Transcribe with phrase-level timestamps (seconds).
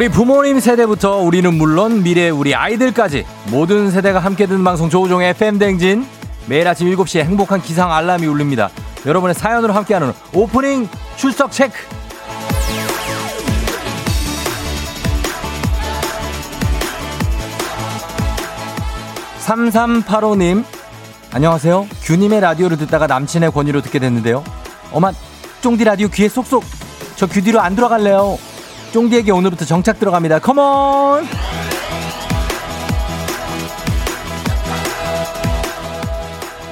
[0.00, 6.06] 우리 부모님 세대부터 우리는 물론 미래 우리 아이들까지 모든 세대가 함께 듣는 방송 조우종의 팬댕진
[6.46, 8.70] 매일 아침 7시에 행복한 기상 알람이 울립니다.
[9.04, 11.74] 여러분의 사연으로 함께하는 오프닝 출석 체크.
[19.44, 20.64] 3385님,
[21.32, 21.86] 안녕하세요.
[22.04, 24.44] 규님의 라디오를 듣다가 남친의 권유로 듣게 됐는데요.
[24.92, 25.14] 어만,
[25.60, 26.64] 쫑디 라디오 귀에 쏙쏙.
[27.16, 28.38] 저 귀 뒤로 안 들어갈래요.
[28.92, 30.40] 쫑디에게 오늘부터 정착 들어갑니다.
[30.40, 31.26] 컴온!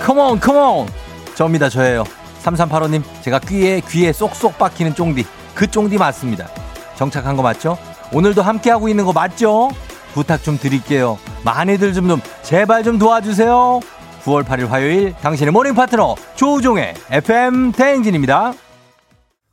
[0.00, 0.88] 컴온, 컴온!
[1.34, 2.04] 저입니다, 저예요.
[2.42, 5.24] 3385님, 제가 귀에, 귀에 쏙쏙 박히는 쫑디.
[5.54, 6.48] 그 쫑디 맞습니다.
[6.96, 7.78] 정착한 거 맞죠?
[8.12, 9.70] 오늘도 함께하고 있는 거 맞죠?
[10.14, 11.18] 부탁 좀 드릴게요.
[11.44, 13.80] 많이들 좀, 좀, 제발 좀 도와주세요.
[14.24, 18.54] 9월 8일 화요일, 당신의 morning 파트너, 조우종의 FM 대행진입니다.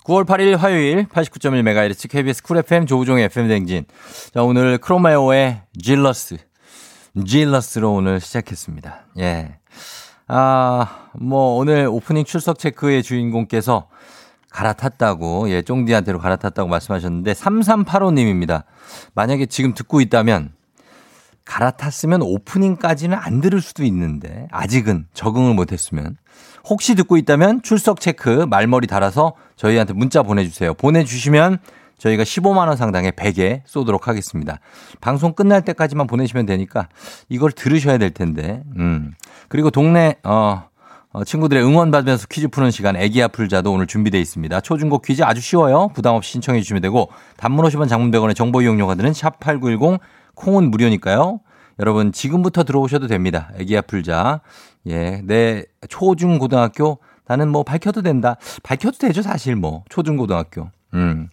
[0.05, 3.85] 9월 8일 화요일 89.1MHz KBS Cool FM 조우종의 FM 대행진.
[4.31, 6.37] 자, 오늘 Chromeo의 Jealous.
[7.25, 9.05] Jealous로 오늘 시작했습니다.
[9.17, 9.57] 예.
[10.27, 13.87] 아, 뭐 오늘 오프닝 출석 체크의 주인공께서
[14.51, 18.65] 갈아탔다고, 예, 쫑디한테로 갈아탔다고 말씀하셨는데 3385님입니다.
[19.15, 20.53] 만약에 지금 듣고 있다면
[21.45, 26.17] 갈아탔으면 오프닝까지는 안 들을 수도 있는데 아직은 적응을 못했으면
[26.67, 30.73] 혹시 듣고 있다면 출석 체크 말머리 달아서 저희한테 문자 보내주세요.
[30.73, 31.59] 보내주시면
[31.97, 34.59] 저희가 15만 원 상당의 베개 쏘도록 하겠습니다.
[34.99, 36.89] 방송 끝날 때까지만 보내시면 되니까
[37.29, 38.63] 이걸 들으셔야 될 텐데.
[38.77, 39.13] 음.
[39.47, 40.63] 그리고 동네 어,
[41.11, 44.59] 어 친구들의 응원 받으면서 퀴즈 푸는 시간 애기야 풀자도 오늘 준비되어 있습니다.
[44.61, 45.89] 초중고 퀴즈 아주 쉬워요.
[45.93, 50.01] 부담 없이 신청해 주시면 되고 단문 50원 장문 100원의 정보 이용료가 드는 샵 8910
[50.33, 51.39] 콩은 무료니까요.
[51.79, 53.49] 여러분 지금부터 들어오셔도 됩니다.
[53.59, 54.41] 애기야 풀자.
[54.87, 58.37] 예, 내 초중 고등학교 나는 뭐 밝혀도 된다.
[58.63, 59.83] 밝혀도 되죠, 사실 뭐.
[59.89, 60.69] 초중 고등학교.
[60.93, 61.29] 음.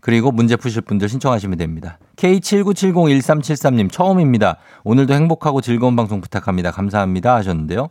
[0.00, 1.98] 그리고 문제 푸실 분들 신청하시면 됩니다.
[2.16, 4.58] K79701373님 처음입니다.
[4.84, 6.70] 오늘도 행복하고 즐거운 방송 부탁합니다.
[6.72, 7.88] 감사합니다 하셨는데요.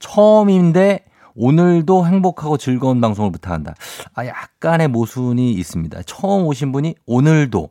[0.00, 1.04] 처음인데
[1.36, 3.74] 오늘도 행복하고 즐거운 방송을 부탁한다.
[4.14, 6.02] 아, 약간의 모순이 있습니다.
[6.04, 7.68] 처음 오신 분이 오늘도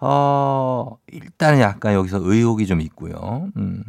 [0.00, 3.48] 어, 일단은 약간 여기서 의혹이 좀 있고요.
[3.56, 3.82] 음.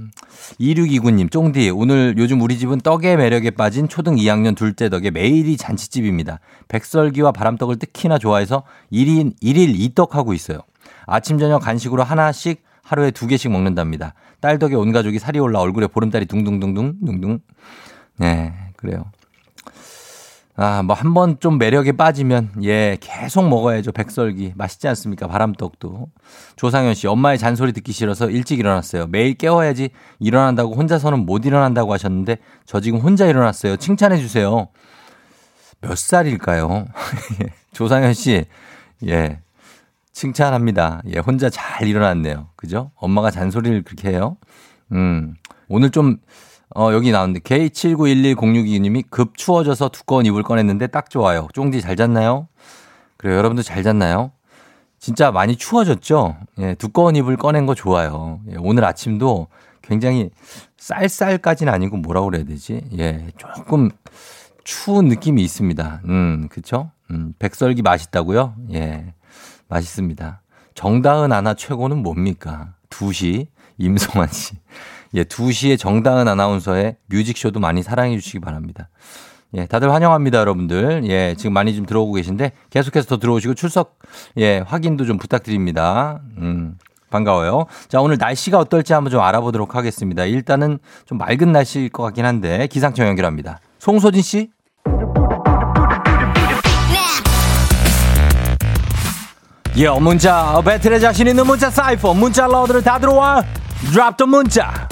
[0.59, 6.39] 2629님, 쫑디, 오늘 요즘 우리 집은 떡의 매력에 빠진 초등 2학년 둘째 덕에 매일이 잔치집입니다.
[6.67, 10.59] 백설기와 바람떡을 특히나 좋아해서 1인, 1일 2떡 하고 있어요.
[11.05, 14.13] 아침, 저녁 간식으로 하나씩 하루에 두 개씩 먹는답니다.
[14.39, 17.39] 딸 덕에 온 가족이 살이 올라 얼굴에 보름달이 둥둥둥둥, 둥둥.
[18.17, 19.05] 네, 그래요.
[20.59, 23.91] 아, 뭐 한 번 좀 매력에 빠지면 예, 계속 먹어야죠.
[23.91, 24.53] 백설기.
[24.55, 25.27] 맛있지 않습니까?
[25.27, 26.07] 바람떡도.
[26.55, 29.05] 조상현 씨, 엄마의 잔소리 듣기 싫어서 일찍 일어났어요.
[29.07, 33.77] 매일 깨워야지 일어난다고 혼자서는 못 일어난다고 하셨는데 저 지금 혼자 일어났어요.
[33.77, 34.69] 칭찬해 주세요.
[35.79, 36.87] 몇 살일까요?
[37.73, 38.45] 조상현 씨.
[39.05, 39.39] 예.
[40.11, 41.03] 칭찬합니다.
[41.13, 42.49] 예, 혼자 잘 일어났네요.
[42.55, 42.89] 그죠?
[42.95, 44.37] 엄마가 잔소리를 그렇게 해요.
[44.91, 45.35] 음.
[45.69, 46.17] 오늘 좀
[46.75, 51.47] 어, 여기 나오는데 K79110622님이 급 추워져서 두꺼운 이불 꺼냈는데 딱 좋아요.
[51.53, 52.47] 쫑디 잘 잤나요?
[53.15, 53.37] 그래요.
[53.37, 54.31] 여러분도 잘 잤나요?
[54.99, 56.37] 진짜 많이 추워졌죠?
[56.59, 58.41] 예, 두꺼운 이불 꺼낸 거 좋아요.
[58.51, 59.47] 예, 오늘 아침도
[59.81, 60.29] 굉장히
[60.77, 62.81] 쌀쌀까지는 아니고 뭐라고 그래야 되지?
[62.97, 63.89] 예, 조금
[64.63, 66.01] 추운 느낌이 있습니다.
[66.05, 66.91] 음, 그쵸?
[67.11, 68.55] 음, 백설기 맛있다고요?
[68.73, 69.13] 예,
[69.69, 70.41] 맛있습니다.
[70.73, 72.73] 정다은 아나 최고는 뭡니까?
[72.89, 73.47] 2시,
[73.77, 74.55] 임성환 씨.
[75.15, 78.89] 예, 2시에 정다은 아나운서의 뮤직쇼도 많이 사랑해 주시기 바랍니다.
[79.53, 81.03] 예, 다들 환영합니다, 여러분들.
[81.09, 83.99] 예, 지금 많이 좀 들어오고 계신데 계속해서 더 들어오시고 출석
[84.37, 86.19] 예, 확인도 좀 부탁드립니다.
[86.37, 86.77] 음.
[87.09, 87.67] 반가워요.
[87.87, 90.25] 자, 오늘 날씨가 어떨지 한번 좀 알아보도록 하겠습니다.
[90.25, 93.59] 일단은 좀 맑은 날씨일 것 같긴 한데 기상청 연결합니다.
[93.79, 94.49] 송소진 씨?
[99.77, 103.43] 예, 문자 배틀에 자신 있는 문자 사이퍼 문자 러드를 다 들어와
[103.91, 104.87] 드랍 더 문자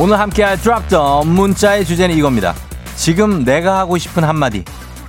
[0.00, 2.54] 오늘 함께할 드랍더 문자의 주제는 이겁니다.
[2.94, 4.62] 지금 내가 하고 싶은 한마디.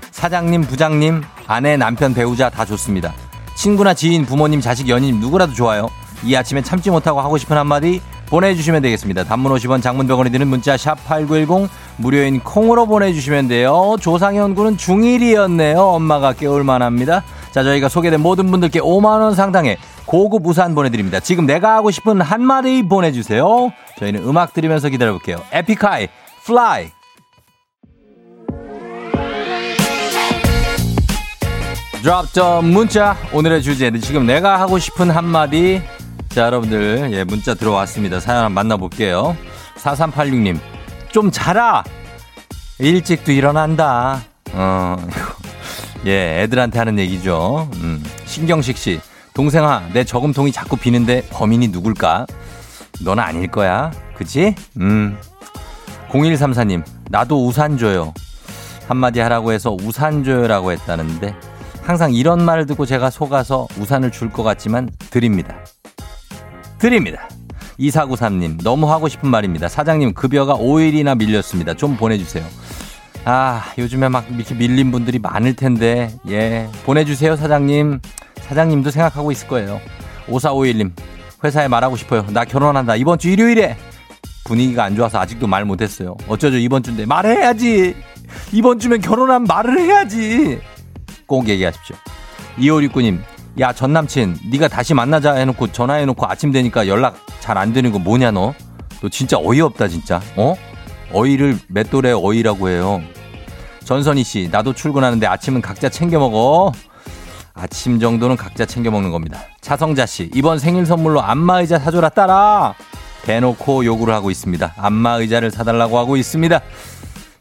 [0.09, 3.13] 사장님, 부장님, 아내, 남편, 배우자 다 좋습니다.
[3.55, 5.89] 친구나 지인, 부모님, 자식, 연인 누구라도 좋아요.
[6.23, 9.25] 이 아침에 참지 못하고 하고 싶은 한마디 보내주시면 되겠습니다.
[9.25, 13.95] 단문 50원, 장문병원이 드는 문자 샵 8910 무료인 콩으로 보내주시면 돼요.
[14.01, 15.77] 조상현 군은 중1이었네요.
[15.77, 17.23] 엄마가 깨울만 합니다.
[17.51, 19.77] 자, 저희가 소개된 모든 분들께 5만원 상당의
[20.09, 21.19] 고급 우산 보내드립니다.
[21.19, 23.71] 지금 내가 하고 싶은 한마디 보내주세요.
[23.99, 25.37] 저희는 음악 들으면서 기다려볼게요.
[25.51, 26.07] 에픽하이,
[26.45, 26.89] Fly.
[32.01, 35.83] drop the 문자 오늘의 주제는 지금 내가 하고 싶은 한마디
[36.29, 39.35] 자 여러분들 예 문자 들어왔습니다 사연 한번 만나볼게요
[39.75, 40.57] 4386님
[41.11, 41.83] 좀 자라
[42.79, 44.21] 일찍도 일어난다
[44.53, 44.95] 어
[46.05, 47.69] 예, 애들한테 하는 얘기죠.
[47.75, 49.01] 음, 신경식 씨.
[49.33, 52.25] 동생아, 내 저금통이 자꾸 비는데 범인이 누굴까?
[53.01, 53.91] 너는 아닐 거야.
[54.15, 54.55] 그치?
[54.79, 55.17] 음.
[56.09, 58.13] 0134님, 나도 우산 줘요.
[58.87, 61.35] 한마디 하라고 해서 우산 줘요라고 했다는데,
[61.83, 65.55] 항상 이런 말을 듣고 제가 속아서 우산을 줄 것 같지만 드립니다.
[66.79, 67.29] 드립니다.
[67.79, 69.69] 2493님, 너무 하고 싶은 말입니다.
[69.69, 71.75] 사장님, 급여가 5일이나 밀렸습니다.
[71.75, 72.43] 좀 보내주세요.
[73.25, 76.67] 아, 요즘에 막 이렇게 밀린 분들이 많을 텐데, 예.
[76.85, 77.99] 보내주세요, 사장님.
[78.49, 79.79] 사장님도 생각하고 있을 거예요.
[80.27, 80.91] 5451님,
[81.43, 82.25] 회사에 말하고 싶어요.
[82.31, 82.95] 나 결혼한다.
[82.95, 83.77] 이번 주 일요일에.
[84.45, 86.17] 분위기가 안 좋아서 아직도 말 못했어요.
[86.27, 87.05] 어쩌죠, 이번 주인데.
[87.05, 87.95] 말해야지.
[88.51, 90.59] 이번 주면 결혼한 말을 해야지.
[91.27, 91.95] 꼭 얘기하십시오.
[92.57, 93.19] 2569님,
[93.59, 97.99] 야, 전 남친, 네가 다시 만나자 해놓고 전화해놓고 아침 되니까 연락 잘 안 되는 거
[97.99, 98.53] 뭐냐, 너?
[99.01, 100.19] 너 진짜 어이없다, 진짜.
[100.35, 100.55] 어?
[101.13, 103.01] 어이를 맷돌에 어이라고 해요.
[103.85, 106.71] 전선희 씨, 나도 출근하는데 아침은 각자 챙겨 먹어.
[107.59, 109.39] 아침 정도는 각자 챙겨 먹는 겁니다.
[109.61, 112.73] 차성자 씨, 이번 생일 선물로 안마의자 사줘라 따라.
[113.23, 114.73] 대놓고 요구를 하고 있습니다.
[114.77, 116.61] 안마의자를 사달라고 하고 있습니다.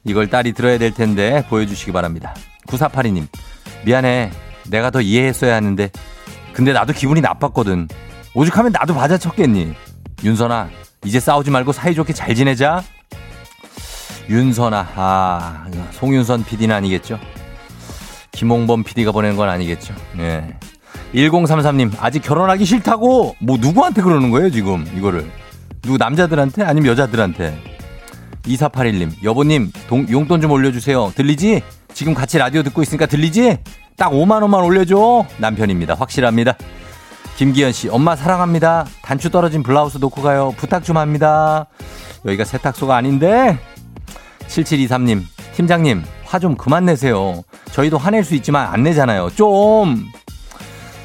[0.04, 2.34] 이걸 딸이 들어야 될 텐데 보여주시기 바랍니다.
[2.66, 3.26] 9482님,
[3.84, 4.30] 미안해.
[4.68, 5.90] 내가 더 이해했어야 하는데.
[6.52, 7.88] 근데 나도 기분이 나빴거든.
[8.34, 9.74] 오죽하면 나도 받아쳤겠니?
[10.24, 10.68] 윤선아,
[11.04, 12.82] 이제 싸우지 말고 사이좋게 잘 지내자.
[14.28, 17.18] 윤선아, 아, 송윤선 PD는 아니겠죠?
[18.32, 19.94] 김홍범 PD가 보내는 건 아니겠죠?
[20.18, 20.56] 예.
[21.14, 23.36] 1033님, 아직 결혼하기 싫다고?
[23.40, 25.28] 뭐, 누구한테 그러는 거예요, 지금, 이거를?
[25.82, 26.64] 누구, 남자들한테?
[26.64, 27.58] 아니면 여자들한테?
[28.44, 31.12] 2481님, 여보님, 동, 용돈 좀 올려주세요.
[31.14, 31.62] 들리지?
[31.92, 33.58] 지금 같이 라디오 듣고 있으니까 들리지?
[33.96, 35.26] 딱 5만원만 올려줘.
[35.38, 35.94] 남편입니다.
[35.94, 36.56] 확실합니다.
[37.36, 38.86] 김기현 씨, 엄마 사랑합니다.
[39.02, 40.54] 단추 떨어진 블라우스 놓고 가요.
[40.56, 41.66] 부탁 좀 합니다.
[42.24, 43.58] 여기가 세탁소가 아닌데?
[44.48, 45.22] 7723님,
[45.54, 47.42] 팀장님, 화 좀 그만 내세요.
[47.72, 49.30] 저희도 화낼 수 있지만 안 내잖아요.
[49.34, 50.06] 좀!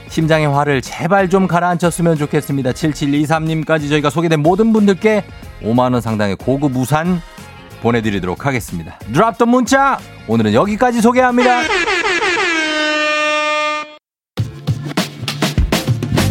[0.09, 2.71] 팀장의 화를 제발 좀 가라앉혔으면 좋겠습니다.
[2.71, 5.23] 7723님까지 저희가 소개된 모든 분들께
[5.63, 7.21] 5만원 상당의 고급 우산
[7.81, 8.99] 보내드리도록 하겠습니다.
[9.13, 9.97] 드랍 더 문자!
[10.27, 11.61] 오늘은 여기까지 소개합니다.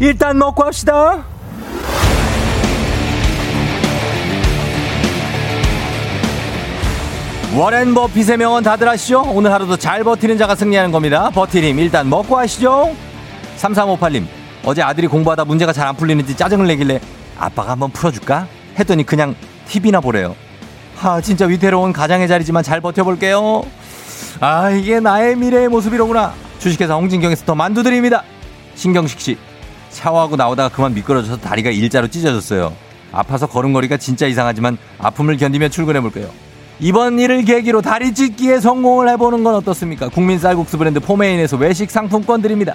[0.00, 1.24] 일단 먹고 합시다.
[7.56, 9.22] 워렌 버핏의 명언 다들 아시죠?
[9.22, 11.30] 오늘 하루도 잘 버티는 자가 승리하는 겁니다.
[11.30, 12.94] 버티님 일단 먹고 하시죠.
[13.56, 14.26] 3358님
[14.64, 17.00] 어제 아들이 공부하다 문제가 잘 안 풀리는지 짜증을 내길래
[17.38, 18.46] 아빠가 한번 풀어줄까?
[18.78, 19.34] 했더니 그냥
[19.66, 20.36] TV나 보래요.
[21.00, 23.62] 아 진짜 위태로운 가장의 자리지만 잘 버텨볼게요.
[24.40, 26.34] 아 이게 나의 미래의 모습이로구나.
[26.58, 28.22] 주식회사 홍진경에서 더 만두 드립니다.
[28.74, 29.38] 신경식 씨
[29.90, 32.72] 샤워하고 나오다가 그만 미끄러져서 다리가 일자로 찢어졌어요.
[33.12, 36.28] 아파서 걸음걸이가 진짜 이상하지만 아픔을 견디며 출근해볼게요.
[36.80, 40.08] 이번 일을 계기로 다리 찢기에 성공을 해보는 건 어떻습니까?
[40.08, 42.74] 국민 쌀국수 브랜드 포메인에서 외식 상품권 드립니다.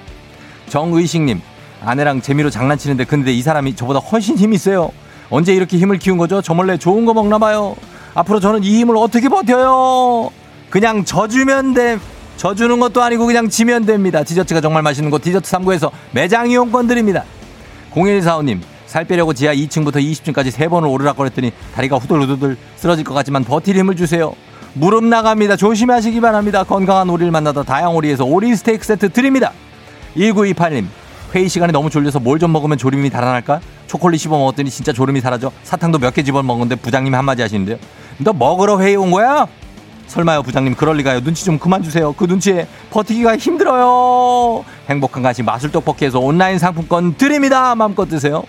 [0.67, 1.41] 정의식님,
[1.85, 4.91] 아내랑 재미로 장난치는데 근데 이 사람이 저보다 훨씬 힘이 세요.
[5.29, 6.41] 언제 이렇게 힘을 키운 거죠?
[6.41, 7.75] 저 몰래 좋은 거 먹나 봐요.
[8.13, 10.31] 앞으로 저는 이 힘을 어떻게 버텨요?
[10.69, 11.97] 그냥 져주면 돼.
[12.37, 14.23] 져주는 것도 아니고 그냥 지면 됩니다.
[14.23, 17.23] 디저트가 정말 맛있는 곳 디저트 3구에서 매장 이용권 드립니다.
[17.93, 23.75] 0145님, 살 빼려고 지하 2층부터 20층까지 세 번을 오르락거렸더니 다리가 후들후들 쓰러질 것 같지만 버틸
[23.77, 24.33] 힘을 주세요.
[24.73, 25.55] 무릎 나갑니다.
[25.55, 26.63] 조심하시기 바랍니다.
[26.63, 29.51] 건강한 오리를 만나다 다양오리에서 오리 스테이크 세트 드립니다.
[30.17, 30.85] 1928님,
[31.35, 33.61] 회의 시간에 너무 졸려서 뭘 좀 먹으면 졸음이 달아날까?
[33.87, 35.51] 초콜릿 씹어 먹었더니 진짜 졸음이 사라져.
[35.63, 37.77] 사탕도 몇 개 집어 먹었는데 부장님이 한마디 하시는데요.
[38.17, 39.47] 너 먹으러 회의 온 거야?
[40.13, 41.21] 설마요 부장님 그럴 리가요.
[41.21, 42.13] 눈치 좀 그만 주세요.
[42.13, 44.63] 그 눈치에 버티기가 힘들어요.
[44.87, 47.73] 행복한 간식 마술 떡볶이에서 온라인 상품권 드립니다.
[47.73, 48.43] 마음껏 드세요.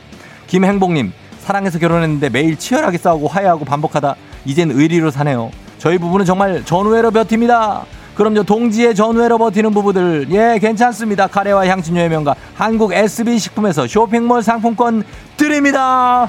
[0.46, 5.50] 김행복님 사랑해서 결혼했는데 매일 치열하게 싸우고 화해하고 반복하다 이젠 의리로 사네요.
[5.78, 7.86] 저희 부부는 정말 전우회로 버팁니다.
[8.14, 11.28] 그럼요 동지의 전우회로 버티는 부부들 예 괜찮습니다.
[11.28, 15.02] 카레와 향신료의 명가 한국 SB 식품에서 쇼핑몰 상품권
[15.38, 16.28] 드립니다.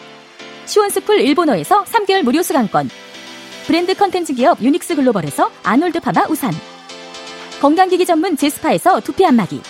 [0.71, 2.89] 시원스쿨 일본어에서 3개월 무료 수강권.
[3.67, 6.53] 브랜드 컨텐츠 기업 유닉스 글로벌에서 아놀드 파마 우산.
[7.59, 9.61] 건강기기 전문 제스파에서 두피 안마기.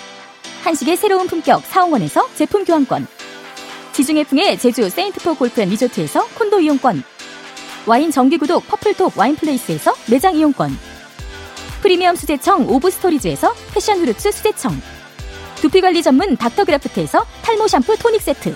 [0.63, 3.07] 한식의 새로운 품격 사홍원에서 제품 교환권.
[3.93, 7.03] 지중해풍의 제주 세인트포 골프앤 리조트에서 콘도 이용권.
[7.87, 10.77] 와인 정기구독 퍼플톡 와인플레이스에서 매장 이용권.
[11.81, 14.79] 프리미엄 수제청 오브스토리즈에서 패션 후르츠 수제청.
[15.55, 18.55] 두피관리 전문 닥터그라프트에서 탈모 샴푸 토닉 세트.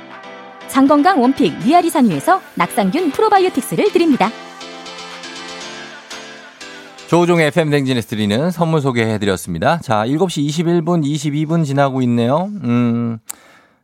[0.71, 4.29] 장건강 원픽 미아리 산유에서 낙산균 프로바이오틱스를 드립니다.
[7.09, 9.79] 조우종의 FM 댕진에서 드리는 선물 소개해드렸습니다.
[9.79, 12.49] 자, 7시 21분, 22분 지나고 있네요.
[12.63, 13.19] 음,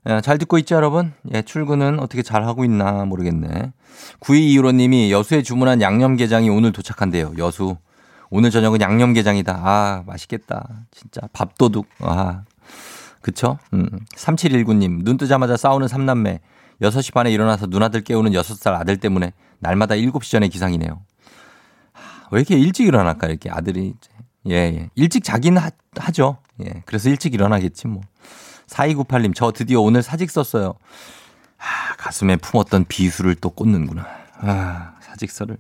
[0.08, 1.12] 예, 잘 듣고 있죠, 여러분?
[1.34, 3.74] 예, 출근은 어떻게 잘 하고 있나 모르겠네.
[4.22, 7.34] 9225님이 여수에 주문한 양념게장이 오늘 도착한대요.
[7.38, 7.76] 여수.
[8.30, 9.60] 오늘 저녁은 양념게장이다.
[9.62, 10.70] 아, 맛있겠다.
[10.92, 11.20] 진짜.
[11.34, 11.86] 밥도둑.
[12.00, 12.44] 아,
[13.20, 13.60] 그쵸?
[13.74, 13.90] 음.
[14.16, 16.40] 3719님, 눈 뜨자마자 싸우는 삼남매.
[16.82, 21.02] 6시 반에 일어나서 누나들 깨우는 6살 아들 때문에 날마다 7시 전에 기상이네요.
[22.32, 23.94] 왜 이렇게 일찍 일어날까, 이렇게 아들이.
[24.48, 24.90] 예, 예.
[24.96, 26.38] 일찍 자기는 하, 하죠.
[26.64, 26.84] 예.
[26.86, 28.02] 그래서 일찍 일어나겠지, 뭐.
[28.68, 30.76] 4298님, 저 드디어 오늘 사직 썼어요.
[31.58, 34.06] 아, 가슴에 품었던 비수를 또 꽂는구나.
[34.42, 35.58] 아, 사직서를.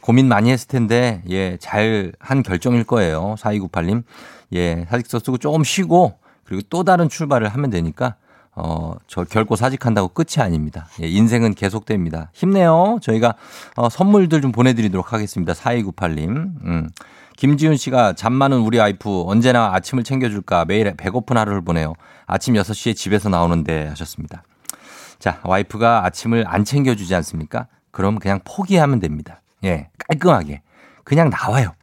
[0.00, 3.34] 고민 많이 했을 텐데, 예, 잘 한 결정일 거예요.
[3.38, 4.04] 4298님.
[4.52, 8.16] 예, 사직서 쓰고 조금 쉬고, 그리고 또 다른 출발을 하면 되니까,
[8.56, 10.88] 어, 저 결코 사직한다고 끝이 아닙니다.
[11.02, 12.30] 예, 인생은 계속됩니다.
[12.32, 12.98] 힘내요.
[13.02, 13.34] 저희가
[13.76, 15.52] 어, 선물들 좀 보내드리도록 하겠습니다.
[15.52, 16.28] 4298님.
[16.64, 16.88] 음.
[17.36, 21.92] 김지훈 씨가 잠 많은 우리 와이프 언제나 아침을 챙겨줄까 매일 배고픈 하루를 보내요.
[22.24, 24.42] 아침 6시에 집에서 나오는데 하셨습니다.
[25.18, 27.66] 자, 와이프가 아침을 안 챙겨주지 않습니까?
[27.90, 29.42] 그럼 그냥 포기하면 됩니다.
[29.64, 30.62] 예, 깔끔하게.
[31.04, 31.74] 그냥 나와요.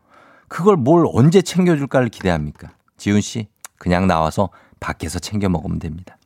[0.48, 2.70] 그걸 뭘 언제 챙겨줄까를 기대합니까?
[2.98, 4.50] 지훈 씨, 그냥 나와서
[4.80, 6.18] 밖에서 챙겨 먹으면 됩니다.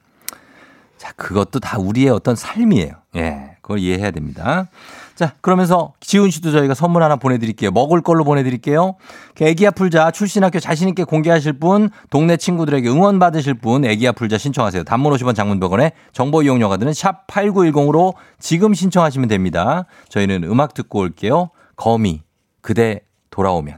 [0.97, 2.91] 자, 그것도 다 우리의 어떤 삶이에요.
[3.15, 4.67] 예, 그걸 이해해야 됩니다.
[5.15, 7.71] 자, 그러면서 지훈 씨도 저희가 선물 하나 보내드릴게요.
[7.71, 8.95] 먹을 걸로 보내드릴게요.
[9.39, 14.83] 애기야 풀자 출신 학교 자신있게 공개하실 분, 동네 친구들에게 응원 받으실 분, 애기야 풀자 신청하세요.
[14.83, 19.85] 단문 50원 장문병원에 정보 이용료가 드는 샵 8910으로 지금 신청하시면 됩니다.
[20.09, 21.49] 저희는 음악 듣고 올게요.
[21.75, 22.21] 거미,
[22.61, 23.01] 그대
[23.31, 23.77] 돌아오면.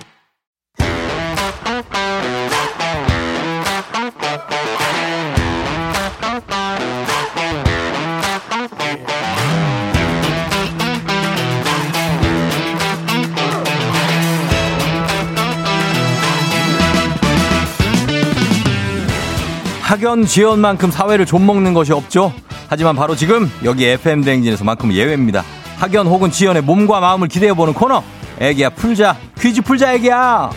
[19.91, 22.31] 학연 지연만큼 사회를 좀먹는 것이 없죠.
[22.69, 25.43] 하지만 바로 지금 여기 FM 대행진에서만큼 예외입니다.
[25.79, 28.01] 학연 혹은 지연의 몸과 마음을 기대해보는 코너.
[28.39, 30.49] 애기야 풀자 퀴즈 풀자 애기야.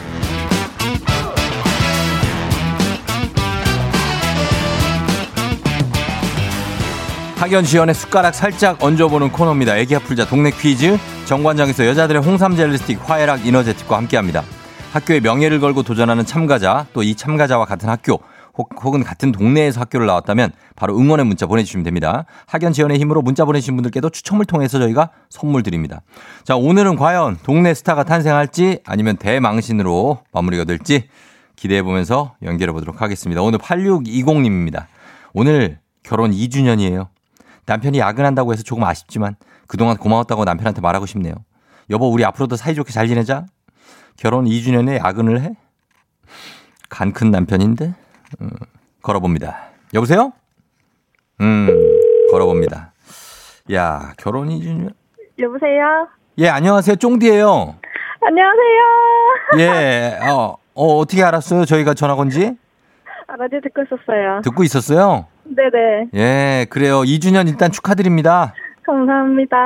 [7.37, 9.77] 학연 지연의 숟가락 살짝 얹어보는 코너입니다.
[9.79, 10.97] 애기야 풀자 동네 퀴즈.
[11.25, 14.45] 정관장에서 여자들의 홍삼 젤리 스틱 화해락 이너제틱과 함께합니다.
[14.93, 18.21] 학교의 명예를 걸고 도전하는 참가자 또 이 참가자와 같은 학교
[18.57, 22.25] 혹, 은 같은 동네에서 학교를 나왔다면 바로 응원의 문자 보내주시면 됩니다.
[22.47, 26.03] 학연 지원의 힘으로 문자 보내주신 분들께도 추첨을 통해서 저희가 선물 드립니다.
[26.45, 31.09] 자, 오늘은 과연 동네 스타가 탄생할지 아니면 대망신으로 마무리가 될지
[31.57, 33.43] 기대해 보면서 연결해 보도록 하겠습니다.
[33.43, 34.87] 오늘 8620님입니다.
[35.33, 37.09] 오늘 결혼 2주년이에요.
[37.67, 41.35] 남편이 야근한다고 해서 조금 아쉽지만 그동안 고마웠다고 남편한테 말하고 싶네요.
[41.91, 43.47] 여보, 우리 앞으로도 사이좋게 잘 지내자.
[44.17, 45.57] 결혼 2주년에 야근을 해?
[46.89, 47.95] 간 큰 남편인데?
[48.41, 48.51] 음,
[49.03, 49.69] 걸어봅니다.
[49.95, 50.33] 여보세요?
[51.41, 51.69] 음,
[52.31, 52.93] 걸어봅니다.
[53.73, 54.93] 야, 결혼 2주년?
[55.39, 56.09] 여보세요?
[56.39, 56.97] 예, 안녕하세요.
[56.97, 57.77] 쫑디예요
[58.21, 59.59] 안녕하세요.
[59.59, 61.65] 예, 어, 어, 어떻게 알았어요?
[61.65, 62.57] 저희가 전화 건지?
[63.27, 64.41] 아, 라디오 듣고 있었어요.
[64.43, 65.27] 듣고 있었어요?
[65.45, 66.09] 네네.
[66.15, 67.03] 예, 그래요.
[67.03, 68.55] 2주년 일단 축하드립니다.
[68.87, 69.57] 감사합니다.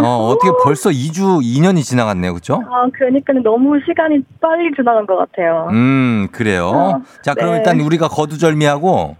[0.00, 2.34] 어, 어떻게 벌써 2주, 2년이 지나갔네요.
[2.34, 2.62] 그쵸?
[2.66, 5.68] 아, 그러니까 너무 시간이 빨리 지나간 것 같아요.
[5.70, 6.68] 음, 그래요.
[6.68, 7.56] 어, 자, 그럼 네.
[7.58, 9.16] 일단 우리가 거두절미하고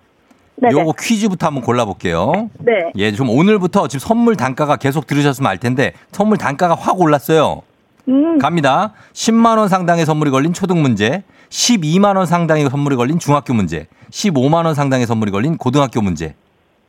[0.56, 0.72] 네네.
[0.72, 2.50] 요거 퀴즈부터 한번 골라볼게요.
[2.60, 2.92] 네.
[2.96, 7.62] 예, 좀 오늘부터 지금 선물 단가가 계속 들으셨으면 알 텐데 선물 단가가 확 올랐어요.
[8.08, 8.92] 음, 갑니다.
[9.12, 14.64] 10만 원 상당의 선물이 걸린 초등 문제, 12만 원 상당의 선물이 걸린 중학교 문제, 15만
[14.64, 16.34] 원 상당의 선물이 걸린 고등학교 문제.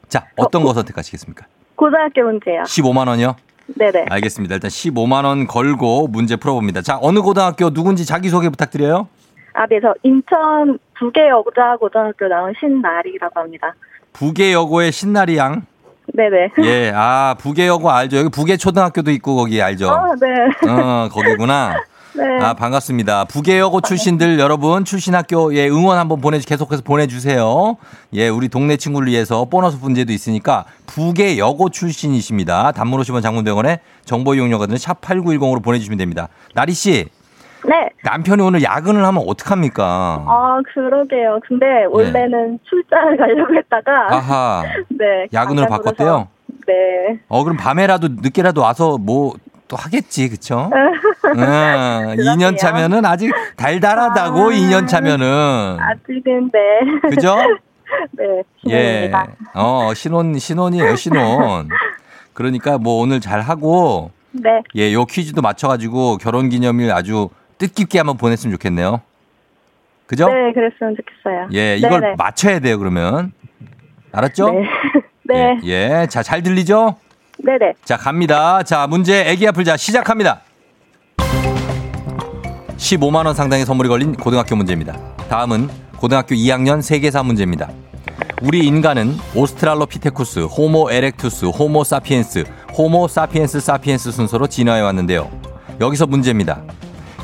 [0.08, 1.46] 자, 어떤 거 선택하시겠습니까?
[1.78, 2.64] 고등학교 문제요.
[2.64, 3.36] 15만 원이요?
[3.78, 4.08] 네네.
[4.10, 4.56] 알겠습니다.
[4.56, 6.82] 일단 15만 원 걸고 문제 풀어봅니다.
[6.82, 9.08] 자, 어느 고등학교 누군지 자기소개 부탁드려요.
[9.54, 13.74] 아, 네, 저 인천 북해여자 고등학교 나온 신나리라고 합니다.
[14.14, 15.66] 북해여고의 신나리 양.
[16.14, 16.50] 네네.
[16.64, 18.18] 예, 아, 북해여고 알죠?
[18.18, 19.90] 여기 북해초등학교도 있고 거기 알죠?
[19.90, 20.72] 아, 네.
[20.72, 21.76] 어, 거기구나.
[22.18, 22.40] 네.
[22.44, 23.26] 아, 반갑습니다.
[23.26, 27.78] 북해여고 출신들 여러분, 출신 학교에 응원 한번 보내, 계속해서 보내주세요.
[28.14, 32.72] 예, 우리 동네 친구를 위해서 보너스 문제도 있으니까 북해여고 출신이십니다.
[32.72, 36.28] 단문 50원 장문대원에 정보 이용료가 드는 샵 8910으로 보내주시면 됩니다.
[36.56, 37.06] 나리 씨,
[37.68, 37.90] 네.
[38.04, 39.84] 남편이 오늘 야근을 하면 어떡합니까?
[40.28, 41.40] 아, 그러게요.
[41.48, 44.16] 근데 원래는 출장을 가려고 했다가, 네.
[44.16, 45.28] 아하, 네.
[45.34, 46.28] 야근으로 바꿨대요?
[46.66, 47.20] 네.
[47.28, 49.34] 어, 그럼 밤에라도 늦게라도 와서 뭐
[49.68, 50.72] 또 하겠지, 그쵸?
[51.36, 54.50] 응, 2년 차면은 아직 달달하다고, 아.
[54.50, 55.78] 2년 차면은.
[55.80, 57.10] 아직은, 네.
[57.10, 57.36] 그죠?
[58.12, 58.44] 네.
[58.70, 59.10] 예.
[59.10, 59.28] 신혼입니다.
[59.54, 61.70] 어, 신혼, 신혼이에요, 신혼.
[62.34, 64.62] 그러니까 뭐 오늘 잘 하고, 네.
[64.76, 69.02] 예, 요 퀴즈도 맞춰가지고 결혼 기념일 아주 뜻깊게 한번 보냈으면 좋겠네요.
[70.06, 70.28] 그죠?
[70.28, 71.50] 네, 그랬으면 좋겠어요.
[71.54, 72.16] 예, 이걸 네네.
[72.18, 73.34] 맞춰야 돼요, 그러면.
[74.12, 74.50] 알았죠?
[74.52, 74.64] 네.
[75.24, 75.60] 네.
[75.66, 76.08] 예, 예.
[76.08, 76.96] 자, 잘 들리죠?
[77.38, 77.74] 네네.
[77.84, 78.64] 자, 갑니다.
[78.64, 80.42] 자, 문제 애기 아플 자 시작합니다.
[82.78, 84.98] 15만 원 상당의 선물이 걸린 고등학교 문제입니다.
[85.30, 87.70] 다음은 고등학교 2학년 세계사 문제입니다.
[88.42, 92.44] 우리 인간은 오스트랄로피테쿠스, 호모 에렉투스, 호모 사피엔스,
[92.78, 95.30] 호모 사피엔스 사피엔스 순서로 진화해 왔는데요.
[95.82, 96.62] 여기서 문제입니다.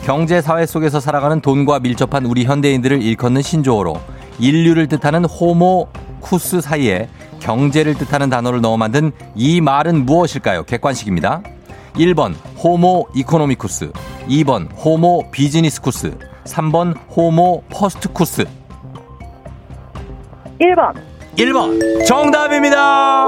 [0.05, 3.99] 경제 사회 속에서 살아가는 돈과 밀접한 우리 현대인들을 일컫는 신조어로
[4.39, 5.87] 인류를 뜻하는 호모
[6.19, 7.07] 쿠스 사이에
[7.43, 10.63] 경제를 뜻하는 단어를 넣어 만든 이 말은 무엇일까요?
[10.63, 11.41] 객관식입니다.
[11.95, 13.91] 1번 호모 이코노미쿠스,
[14.27, 18.45] 2번 호모 비즈니스 쿠스, 3번 호모 퍼스트 쿠스.
[20.59, 21.12] 1번.
[21.37, 23.23] 1번 정답입니다.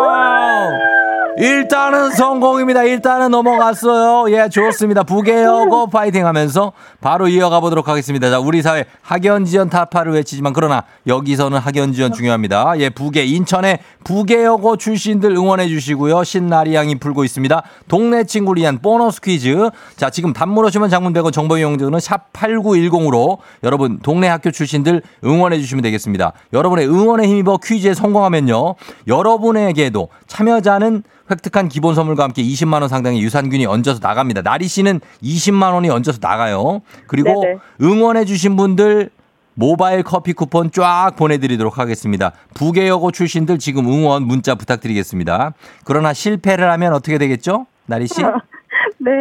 [1.38, 2.84] 일단은 성공입니다.
[2.84, 4.34] 일단은 넘어갔어요.
[4.34, 5.04] 예, 좋습니다.
[5.04, 8.30] 부개여고 파이팅 하면서 바로 이어가 보도록 하겠습니다.
[8.30, 12.76] 자, 우리 사회 학연지연 타파를 외치지만 그러나 여기서는 학연지연 중요합니다.
[12.78, 16.24] 예, 부개 인천의 부계여고 출신들 응원해 주시고요.
[16.24, 17.64] 신나리 양이 풀고 있습니다.
[17.90, 19.70] 동네 친구를 위한 보너스 퀴즈.
[19.98, 25.60] 자, 지금 단문 오시면 장문 100원 정보 이용료는 샵 8910으로 여러분 동네 학교 출신들 응원해
[25.60, 26.32] 주시면 되겠습니다.
[26.54, 28.76] 여러분의 응원에 힘입어 퀴즈에 성공하면요.
[29.08, 34.42] 여러분에게도 참여자는 획득한 기본 선물과 함께 20만 원 상당의 유산균이 얹어서 나갑니다.
[34.44, 36.82] 나리 씨는 20만 원이 얹어서 나가요.
[37.08, 37.58] 그리고 네네.
[37.82, 39.10] 응원해 주신 분들
[39.56, 42.34] 모바일 커피 쿠폰 쫙 보내드리도록 하겠습니다.
[42.54, 45.54] 부계여고 출신들 지금 응원 문자 부탁드리겠습니다.
[45.86, 47.66] 그러나 실패를 하면 어떻게 되겠죠?
[47.86, 48.22] 나리 씨?
[49.00, 49.12] 네.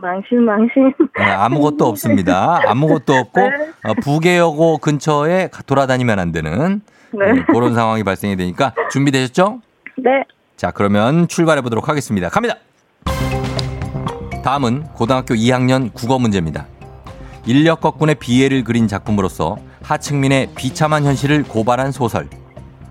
[0.00, 0.94] 망신, 망신.
[1.18, 2.60] 네, 아무것도 없습니다.
[2.66, 3.50] 아무것도 없고 네.
[3.84, 6.80] 어, 부계여고 근처에 가- 돌아다니면 안 되는
[7.12, 7.32] 네.
[7.32, 9.60] 네, 그런 상황이 발생이 되니까 준비되셨죠?
[9.98, 10.24] 네.
[10.56, 12.28] 자, 그러면 출발해 보도록 하겠습니다.
[12.28, 12.56] 갑니다.
[14.44, 16.66] 다음은 고등학교 2학년 국어 문제입니다.
[17.46, 22.28] 인력 거꾼의 비애를 그린 작품으로서 하층민의 비참한 현실을 고발한 소설.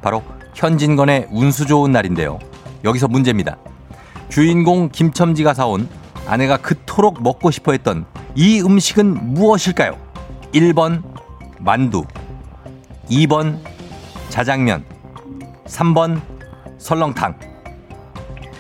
[0.02, 0.24] 바로
[0.56, 2.40] 현진건의 운수 좋은 날인데요.
[2.84, 3.58] 여기서 문제입니다.
[4.30, 5.88] 주인공 김첨지가 사온
[6.28, 8.06] 아내가 그토록 먹고 싶어 했던
[8.36, 9.98] 이 음식은 무엇일까요?
[10.54, 11.04] 1번
[11.60, 12.06] 만두,
[13.10, 13.60] 2번
[14.32, 14.84] 자장면,
[15.68, 16.20] 3번
[16.78, 17.36] 설렁탕.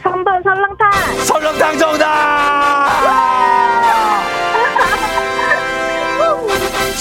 [0.03, 0.91] 3번 설렁탕.
[1.25, 2.91] 설렁탕 정답!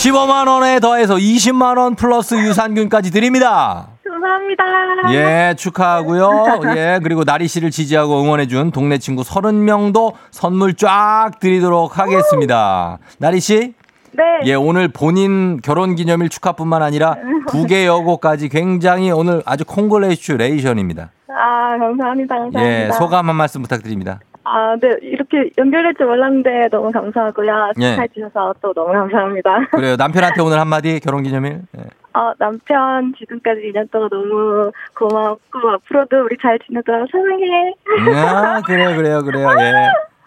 [0.00, 3.88] 15만 원에 더해서 20만 원 플러스 유산균까지 드립니다.
[4.08, 4.64] 감사합니다.
[5.12, 6.60] 예, 축하하고요.
[6.76, 12.98] 예, 그리고 나리 씨를 지지하고 응원해 준 동네 친구 30명도 선물 쫙 드리도록 하겠습니다.
[13.18, 13.74] 나리 씨?
[14.12, 14.40] 네.
[14.44, 17.16] 예, 오늘 본인 결혼 기념일 축하뿐만 아니라
[17.48, 21.10] 부계 여고까지 굉장히 오늘 아주 콩글레이슈레이션입니다.
[21.28, 22.34] 아, 감사합니다.
[22.34, 22.64] 감사합니다.
[22.64, 24.20] 예, 소감 한 말씀 부탁드립니다.
[24.42, 24.88] 아, 네.
[25.02, 27.72] 이렇게 연결될 줄 몰랐는데 너무 감사하고요.
[27.80, 27.90] 예.
[27.90, 29.66] 축하해 주셔서 또 너무 감사합니다.
[29.72, 29.96] 그래요.
[29.96, 31.62] 남편한테 오늘 한마디 결혼 기념일.
[31.78, 31.82] 예.
[32.12, 37.74] 어, 남편 지금까지 2년 동안 너무 고맙고 앞으로도 우리 잘 지내도록 사랑해.
[38.26, 39.48] 아, 그래요, 그래요, 그래요.
[39.60, 39.72] 예.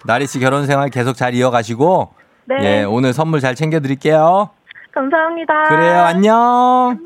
[0.06, 2.13] 나리 씨 결혼 생활 계속 잘 이어가시고,
[2.45, 2.56] 네.
[2.62, 4.49] 예, 오늘 선물 잘 챙겨드릴게요.
[4.93, 5.63] 감사합니다.
[5.69, 6.99] 그래요, 안녕.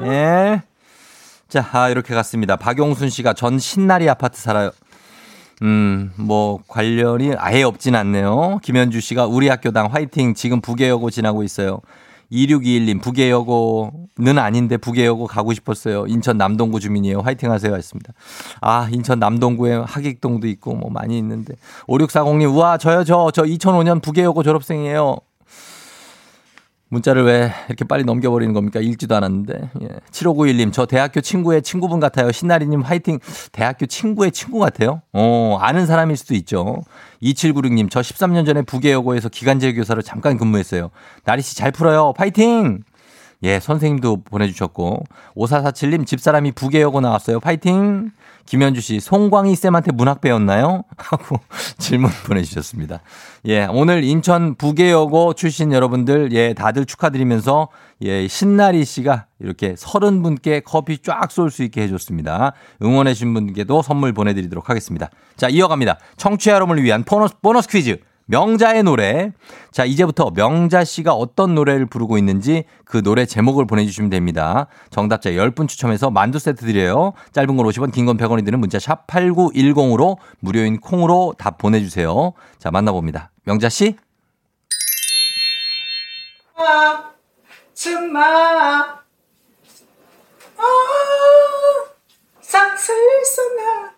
[0.00, 0.12] 안녕.
[0.12, 0.62] 예.
[1.48, 2.56] 자, 아, 이렇게 갔습니다.
[2.56, 4.70] 박용순 씨가 전 신나리 아파트 살아요.
[5.62, 8.58] 음, 뭐, 관련이 아예 없진 않네요.
[8.62, 11.80] 김현주 씨가 우리 학교당 화이팅 지금 부계여고 지나고 있어요.
[12.32, 16.06] 2621님, 부계여고는 아닌데 부계여고 가고 싶었어요.
[16.06, 17.20] 인천 남동구 주민이에요.
[17.20, 17.74] 화이팅 하세요.
[17.74, 18.12] 했습니다.
[18.60, 21.54] 아, 인천 남동구에 하객동도 있고 뭐 많이 있는데.
[21.88, 25.16] 5640님, 우와, 저요, 저, 저 2005년 부계여고 졸업생이에요.
[26.94, 28.80] 문자를 왜 이렇게 빨리 넘겨버리는 겁니까?
[28.80, 29.70] 읽지도 않았는데.
[29.82, 29.88] 예.
[30.10, 32.32] 7591님, 저 대학교 친구의 친구분 같아요.
[32.32, 33.18] 신나리님 화이팅.
[33.52, 35.02] 대학교 친구의 친구 같아요?
[35.12, 36.82] 어, 아는 사람일 수도 있죠.
[37.22, 40.90] 2796님, 저 13년 전에 부계여고에서 기간제 교사로 잠깐 근무했어요.
[41.24, 42.14] 나리씨 잘 풀어요.
[42.16, 42.82] 파이팅!
[43.42, 45.04] 예, 선생님도 보내주셨고.
[45.36, 47.40] 5447님, 집사람이 부계여고 나왔어요.
[47.40, 48.10] 파이팅!
[48.46, 50.84] 김현주 씨, 송광희 쌤한테 문학 배웠나요?
[50.96, 51.38] 하고
[51.78, 53.00] 질문 보내주셨습니다.
[53.46, 57.68] 예, 오늘 인천 부계여고 출신 여러분들, 예, 다들 축하드리면서,
[58.02, 62.52] 예, 신나리 씨가 이렇게 서른 분께 커피 쫙 쏠 수 있게 해줬습니다.
[62.82, 65.10] 응원해주신 분께도 선물 보내드리도록 하겠습니다.
[65.36, 65.98] 자, 이어갑니다.
[66.16, 67.98] 청취자 여러분을 위한 보너스, 보너스 퀴즈.
[68.26, 69.32] 명자의 노래.
[69.70, 74.66] 자, 이제부터 명자 씨가 어떤 노래를 부르고 있는지 그 노래 제목을 보내주시면 됩니다.
[74.90, 77.12] 정답자 10분 추첨해서 만두 세트 드려요.
[77.32, 82.32] 짧은 건 50원, 긴 건 100원이 드는 문자 샵 8910으로 무료인 콩으로 답 보내주세요.
[82.58, 83.30] 자, 만나봅니다.
[83.44, 83.96] 명자 씨?
[87.74, 88.22] 정말
[90.56, 90.62] 어,
[92.40, 93.92] 상슬 쏘나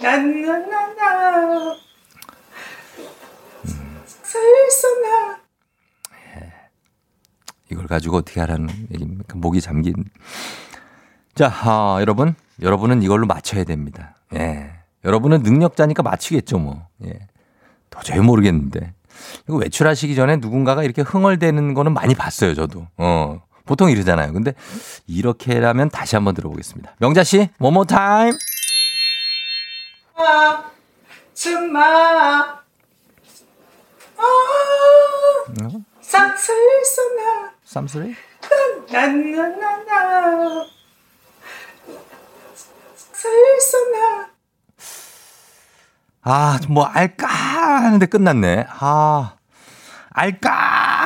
[0.00, 1.76] 나나나나
[4.34, 5.38] 슬쏘나
[7.70, 9.36] 이걸 가지고 어떻게 하라는 얘기입니까?
[9.36, 9.94] 목이 잠긴.
[11.34, 12.34] 자, 아, 여러분.
[12.60, 14.16] 여러분은 이걸로 맞춰야 됩니다.
[14.34, 14.70] 예.
[15.04, 16.86] 여러분은 능력자니까 맞추겠죠, 뭐.
[17.04, 17.26] 예.
[17.90, 18.92] 도저히 모르겠는데.
[19.44, 22.86] 이거 외출하시기 전에 누군가가 이렇게 흥얼대는 거는 많이 봤어요, 저도.
[22.96, 23.42] 어.
[23.64, 24.32] 보통 이러잖아요.
[24.32, 24.52] 근데
[25.06, 26.96] 이렇게라면 다시 한번 들어보겠습니다.
[26.98, 28.38] 명자 씨, one more time.
[31.32, 32.63] 정말
[34.24, 38.14] 어, 상슬 쏘나 쌈소리?
[38.90, 40.64] 나나나나
[46.22, 48.66] 아, 뭐, 알까 하는데 끝났네.
[48.68, 49.34] 아,
[50.10, 50.50] 알까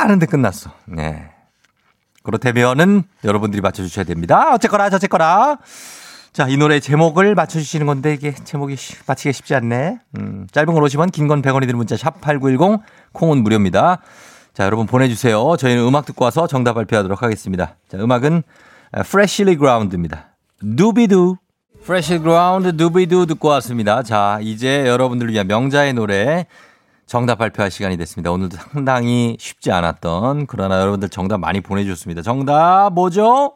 [0.00, 0.70] 하는데 끝났어.
[0.86, 1.30] 네.
[2.22, 4.52] 그렇다면은 여러분들이 맞춰주셔야 됩니다.
[4.54, 5.58] 어쨌거나, 저쨌거나.
[6.32, 9.98] 자, 이 노래 제목을 맞춰주시는 건데 이게 제목이 쉬- 맞히기 쉽지 않네.
[10.18, 12.80] 음, 짧은 걸 오시면 긴건 100원이 드는 문자 샵8910
[13.12, 13.98] 콩은 무료입니다.
[14.54, 15.56] 자, 여러분 보내주세요.
[15.56, 17.76] 저희는 음악 듣고 와서 정답 발표하도록 하겠습니다.
[17.88, 18.42] 자, 음악은
[18.92, 20.36] Freshly Ground입니다.
[20.62, 21.36] 누비두.
[21.82, 24.02] Freshly Ground 누비두 듣고 왔습니다.
[24.02, 26.46] 자, 이제 여러분들을 위한 명자의 노래
[27.06, 28.30] 정답 발표할 시간이 됐습니다.
[28.30, 32.22] 오늘도 상당히 쉽지 않았던 그러나 여러분들 정답 많이 보내주셨습니다.
[32.22, 33.54] 정답 뭐죠?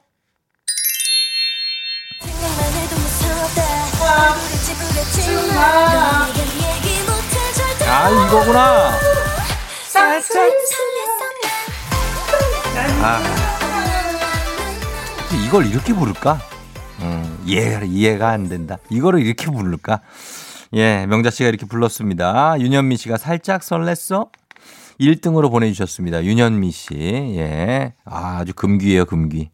[7.89, 9.12] 아, 이거구나.
[13.05, 13.21] 아.
[15.47, 16.39] 이걸 이렇게 부를까?
[17.01, 18.79] 음, 이해가, 이해가 안 된다.
[18.91, 20.01] 이거를 이렇게 부를까?
[20.75, 22.61] 예, 명자 씨가 이렇게 불렀습니다.
[22.61, 24.29] 윤현미 씨가 살짝 설렜어?
[25.01, 26.25] 1등으로 보내주셨습니다.
[26.25, 26.95] 윤현미 씨.
[26.95, 27.95] 예.
[28.05, 29.51] 아, 아주 금귀예요, 금귀.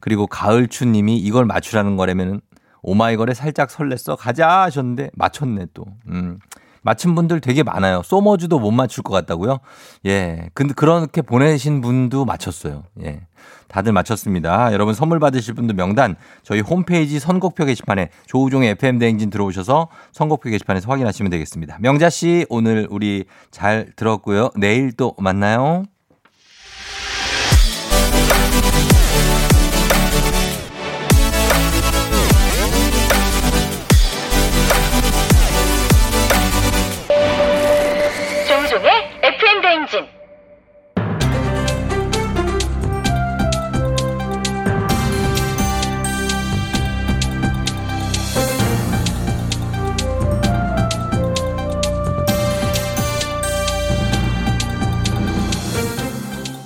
[0.00, 2.40] 그리고 가을추 님이 이걸 맞추라는 거라면은
[2.82, 4.16] 오마이걸에 살짝 설렜어?
[4.16, 5.86] 가자 하셨는데 맞췄네 또.
[6.08, 6.38] 음.
[6.84, 8.02] 맞힌 분들 되게 많아요.
[8.04, 9.58] 소머즈도 못 맞출 것 같다고요?
[10.06, 10.50] 예.
[10.54, 12.84] 근데 그렇게 보내신 분도 맞췄어요.
[13.02, 13.22] 예.
[13.68, 14.72] 다들 맞췄습니다.
[14.72, 20.90] 여러분 선물 받으실 분들 명단 저희 홈페이지 선곡표 게시판에 조우종의 FM 대행진 들어오셔서 선곡표 게시판에서
[20.90, 21.78] 확인하시면 되겠습니다.
[21.80, 24.50] 명자 씨 오늘 우리 잘 들었고요.
[24.56, 25.84] 내일 또 만나요.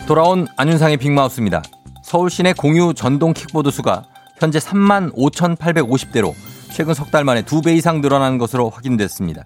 [0.08, 1.60] 돌아온 안윤상의 빅마우스입니다.
[2.02, 4.04] 서울 시내 공유 전동 킥보드 수가
[4.40, 6.32] 현재 3만 5,850대로
[6.72, 9.44] 최근 석 달 만에 두 배 이상 늘어난 것으로 확인됐습니다.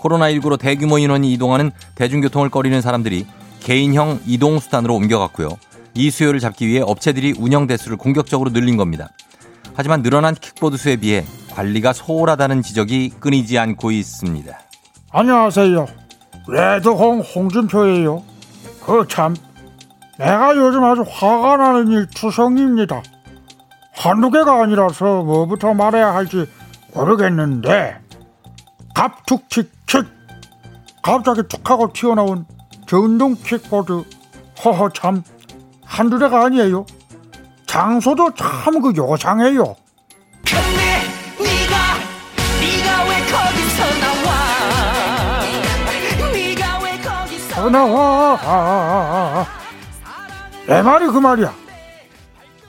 [0.00, 3.24] 코로나19로 대규모 인원이 이동하는 대중교통을 꺼리는 사람들이
[3.60, 5.50] 개인형 이동수단으로 옮겨갔고요.
[5.94, 9.10] 이 수요를 잡기 위해 업체들이 운영 대수를 공격적으로 늘린 겁니다.
[9.74, 14.58] 하지만 늘어난 킥보드 수에 비해 관리가 소홀하다는 지적이 끊이지 않고 있습니다.
[15.12, 15.86] 안녕하세요.
[16.48, 18.24] 레드홍 홍준표예요.
[18.84, 19.36] 그 참,
[20.20, 23.00] 내가 요즘 아주 화가 나는 일 투성입니다.
[23.94, 26.46] 한두 개가 아니라서 뭐부터 말해야 할지
[26.94, 27.98] 모르겠는데
[28.94, 30.04] 갑툭튀킥
[31.02, 32.44] 갑자기 툭 하고 튀어나온
[32.86, 34.04] 전동 킥보드
[34.62, 35.22] 허허 참
[35.86, 36.84] 한두 대가 아니에요.
[37.66, 39.74] 장소도 참 그 요상해요.
[47.56, 49.59] 어, 나와.
[50.66, 51.52] 내 말이 그 말이야.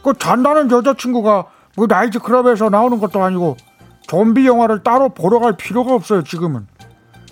[0.03, 3.57] 그 잔다는 여자친구가 뭐 나이트 클럽에서 나오는 것도 아니고
[4.07, 6.67] 좀비 영화를 따로 보러 갈 필요가 없어요 지금은.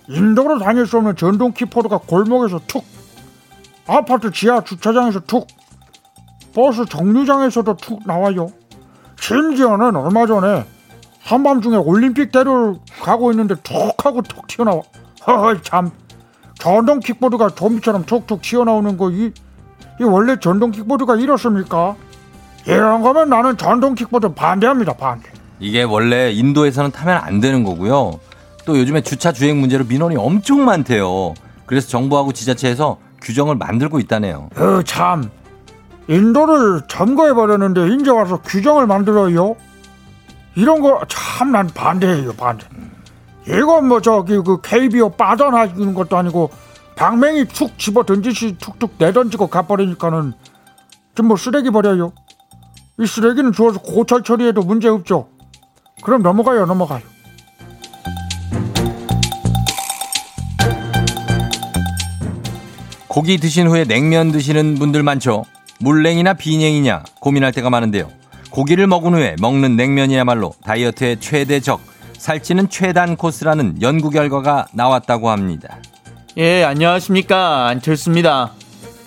[0.07, 2.83] 인도로 다닐 수 없는 전동 키보드가 골목에서 툭
[3.87, 5.47] 아파트 지하 주차장에서 툭
[6.53, 8.47] 버스 정류장에서도 툭 나와요.
[9.19, 10.65] 심지어는 얼마 전에
[11.21, 14.81] 한밤중에 올림픽대로를 가고 있는데 툭 하고 툭 튀어나와.
[15.27, 15.91] 허허 참.
[16.55, 19.31] 전동 킥보드가 좀비처럼 툭툭 튀어나오는 거 이
[19.99, 21.95] 이 원래 전동 킥보드가 이렇습니까?
[22.65, 28.19] 이런 거면 나는 전동 킥보드 반대합니다 반대 이게 원래 인도에서는 타면 안 되는 거고요.
[28.65, 31.33] 또 요즘에 주차 주행 문제로 민원이 엄청 많대요.
[31.65, 34.49] 그래서 정부하고 지자체에서 규정을 만들고 있다네요.
[34.55, 35.29] 어, 참
[36.07, 39.55] 인도를 점거해 버렸는데 이제 와서 규정을 만들어요.
[40.55, 42.65] 이런 거 참 난 반대해요 반대.
[43.47, 46.49] 이건 뭐 저기 그 KBO 빠져나가는 것도 아니고
[46.99, 50.33] 방맹이 툭 집어 던지시 툭툭 내던지고 가버리니까는
[51.15, 52.13] 좀 뭐 쓰레기 버려요.
[52.97, 55.27] 이 쓰레기는 주워서 고철 처리해도 문제 없죠.
[56.03, 57.01] 그럼 넘어가요 넘어가요.
[63.07, 65.45] 고기 드신 후에 냉면 드시는 분들 많죠.
[65.79, 68.09] 물냉이나 비냉이냐 고민할 때가 많은데요.
[68.51, 71.81] 고기를 먹은 후에 먹는 냉면이야말로 다이어트의 최대 적,
[72.17, 75.77] 살찌는 최단 코스라는 연구 결과가 나왔다고 합니다.
[76.37, 77.67] 예, 안녕하십니까.
[77.67, 78.51] 안철수입니다.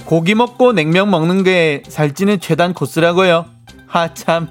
[0.07, 3.47] 고기 먹고 냉면 먹는 게 살찌는 최단 코스라고요.
[3.87, 4.49] 하, 참,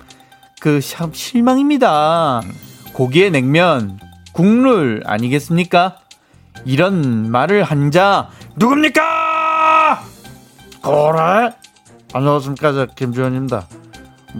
[0.61, 2.41] 그, 참, 실망입니다.
[2.93, 3.99] 고기에 냉면,
[4.31, 5.97] 국룰 아니겠습니까?
[6.63, 10.03] 이런 말을 한 자, 누굽니까?
[10.81, 11.53] 그래?
[12.13, 13.67] 안녕하십니까 저 김주현입니다.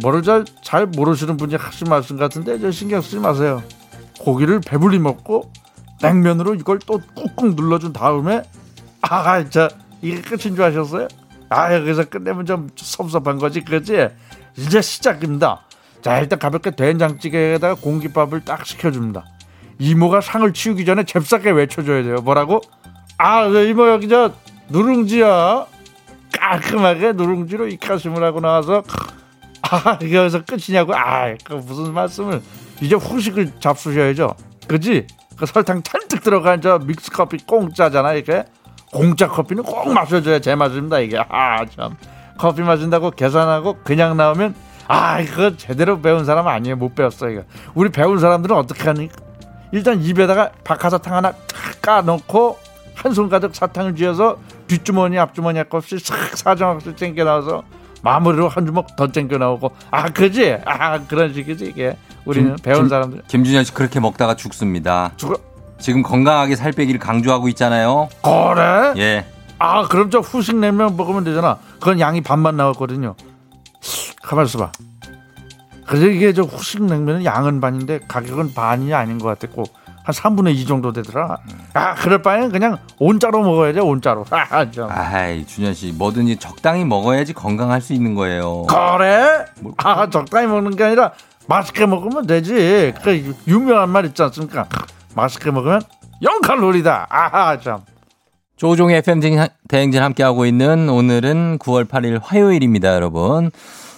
[0.01, 3.61] 뭐를 잘, 잘 모르시는 분이 하신 말씀 같은데 저 신경 쓰지 마세요.
[4.19, 5.51] 고기를 배불리 먹고
[6.01, 8.43] 냉면으로 이걸 또 꾹꾹 눌러준 다음에
[9.01, 9.69] 아 저
[10.01, 11.07] 이게 끝인 줄 아셨어요?
[11.49, 14.07] 아 여기서 끝내면 좀 섭섭한 거지 그지?
[14.57, 15.61] 이제 시작입니다.
[16.01, 19.23] 자 일단 가볍게 된장찌개에다가 공깃밥을 딱 시켜줍니다.
[19.79, 22.15] 이모가 상을 치우기 전에 잽싸게 외쳐줘야 돼요.
[22.21, 22.61] 뭐라고?
[23.17, 24.33] 아 이모 여기 저
[24.69, 25.67] 누룽지야.
[26.33, 28.83] 깔끔하게 누룽지로 이카심을 하고 나와서
[29.61, 32.41] 아 여기서 끝이냐고 아 그 무슨 말씀을
[32.81, 34.33] 이제 후식을 잡수셔야죠
[34.67, 35.05] 그지
[35.41, 38.45] 그 설탕 잔뜩 들어간 저 믹스 커피 공짜잖아 이게.
[38.91, 41.17] 공짜 커피는 꼭 마셔줘야 제맛입니다 이게.
[41.29, 41.97] 아 참.
[42.37, 44.53] 커피 마신다고 계산하고 그냥 나오면
[44.87, 46.75] 아 이거 제대로 배운 사람 아니에요.
[46.75, 47.41] 못 배웠어 이거.
[47.73, 49.09] 우리 배운 사람들은 어떻게 하니?
[49.71, 52.59] 일단 입에다가 박하사탕 하나 탁 까놓고
[52.93, 57.63] 한 손 가득 사탕을 쥐어서 뒷주머니 앞주머니 할 것 없이 싹 사정없이 챙겨 나와서
[58.03, 59.71] 마무리로 한 주먹 더 챙겨 나오고.
[59.89, 60.57] 아 그지?
[60.65, 65.11] 아 그런 식이지 이게 우리는 김- 배운 김- 사람들 김준현 씨 그렇게 먹다가 죽습니다.
[65.17, 65.35] 죽어
[65.79, 68.07] 지금 건강하게 살 빼기를 강조하고 있잖아요.
[68.21, 69.25] 그래 예.
[69.59, 73.13] 아 그럼 저 후식 냉면 먹으면 되잖아 그건 양이 반만 나왔거든요
[74.23, 74.71] 가만 있어봐
[75.85, 79.63] 그래서 이게 저 후식 냉면은 양은 반인데 가격은 반이 아닌 것 같았고
[80.03, 81.37] 한 3분의 2 정도 되더라
[81.75, 84.89] 아 그럴 바에는 그냥 온자로 먹어야 돼 온자로 아, 참.
[84.89, 88.63] 아이, 준현 씨, 뭐든지 적당히 먹어야지 건강할 수 있는 거예요.
[88.63, 89.45] 그래?
[89.77, 91.11] 아 적당히 먹는 게 아니라
[91.47, 94.67] 맛있게 먹으면 되지 그 유명한 말 있지 않습니까
[95.15, 95.81] 맛있게 먹으면
[96.21, 97.79] 0칼로리다 아하 참
[98.57, 103.49] 조종의 FM 대- 대행진 함께하고 있는 오늘은 9월 8일 화요일입니다, 여러분.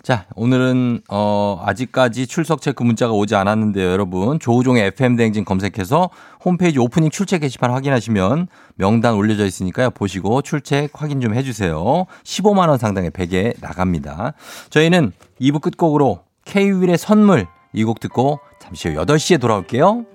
[0.03, 4.39] 자, 오늘은, 어, 아직까지 출석 체크 문자가 오지 않았는데요, 여러분.
[4.39, 6.09] 조종의 FM 대행진 검색해서
[6.45, 9.89] 홈페이지 오프닝 출첵 게시판 확인하시면 명단 올려져 있으니까요.
[9.89, 12.05] 보시고 출첵 확인 좀 해 주세요.
[12.23, 14.31] 15만 원 상당의 베개 나갑니다.
[14.69, 20.05] 저희는 2부 끝곡으로 K-윌의 선물 이 곡 듣고 잠시 후 8시에 돌아올게요.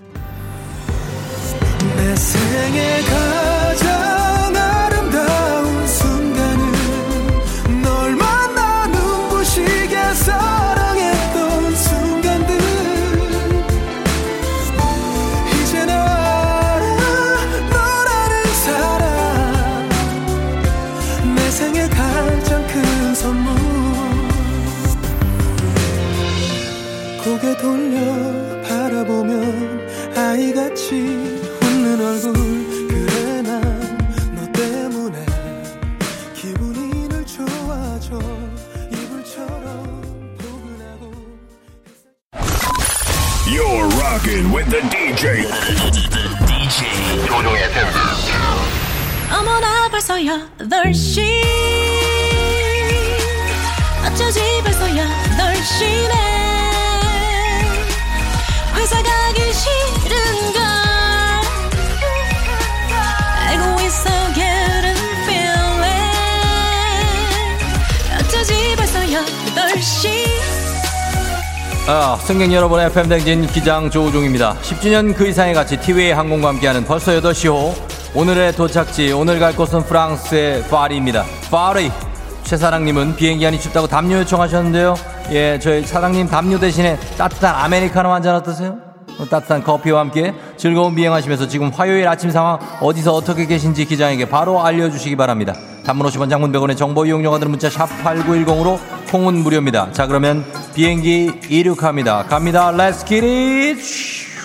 [72.38, 74.54] 승객 여러분, FM댕진 기장 조우종입니다.
[74.62, 77.74] 10주년 그 이상의 가치 티웨이 항공과 함께하는 벌써 8시호.
[78.14, 81.24] 오늘의 도착지, 오늘 갈 곳은 프랑스의 파리입니다.
[81.50, 81.90] 파리!
[82.44, 84.94] 최사랑님은 비행기 안이 춥다고 담요 요청하셨는데요.
[85.32, 88.76] 예, 저희 사랑님 담요 대신에 따뜻한 아메리카노 한 잔 어떠세요?
[89.18, 94.64] 어, 따뜻한 커피와 함께 즐거운 비행하시면서 지금 화요일 아침 상황 어디서 어떻게 계신지 기장에게 바로
[94.64, 95.54] 알려주시기 바랍니다.
[95.88, 98.78] 단문 50원 장문 100원의 정보 이용료가 드는 문자 샵 8910으로
[99.10, 99.90] 콩은 무료입니다.
[99.92, 102.24] 자 그러면 비행기 이륙합니다.
[102.24, 102.70] 갑니다.
[103.06, 104.37] Get it!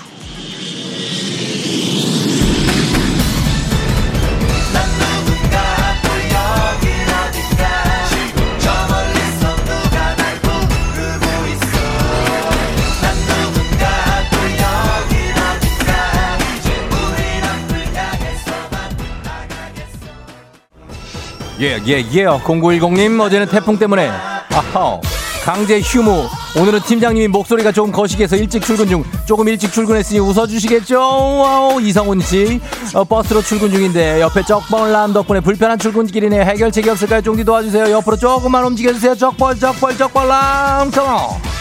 [21.63, 22.25] 예, 예, 예.
[22.25, 24.99] 0910님, 어제는 태풍 때문에, 아하,
[25.45, 26.27] 강제 휴무.
[26.59, 30.99] 오늘은 팀장님이 목소리가 조금 거시기해서 일찍 출근 중, 조금 일찍 출근했으니 웃어주시겠죠?
[30.99, 32.59] wow, 이성훈 씨.
[32.93, 36.43] 어, 버스로 출근 중인데, 옆에 쩍벌남 덕분에 불편한 출근길이네.
[36.43, 37.21] 해결책이 없을까요?
[37.21, 37.91] 종디 도와주세요.
[37.91, 39.15] 옆으로 조금만 움직여주세요.
[39.15, 40.91] 쩍벌, 쩍벌, 쩍벌남.
[40.91, 41.52] come on.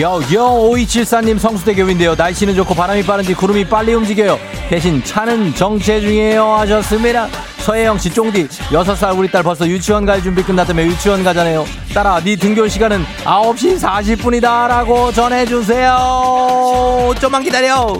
[0.00, 2.14] 여여 5274님 성수대교인데요.
[2.14, 4.38] 날씨는 좋고 바람이 빠른지 구름이 빨리 움직여요.
[4.70, 7.28] 대신 차는 정체 중이에요 하셨습니다.
[7.58, 11.66] 서혜영씨 쫑디 6살 우리 딸 벌써 유치원 갈 준비 끝났다며 유치원 가자네요.
[11.92, 15.94] 딸아 네 등교 시간은 9시 40분이다 라고 전해주세요.
[17.20, 17.92] 좀만 기다려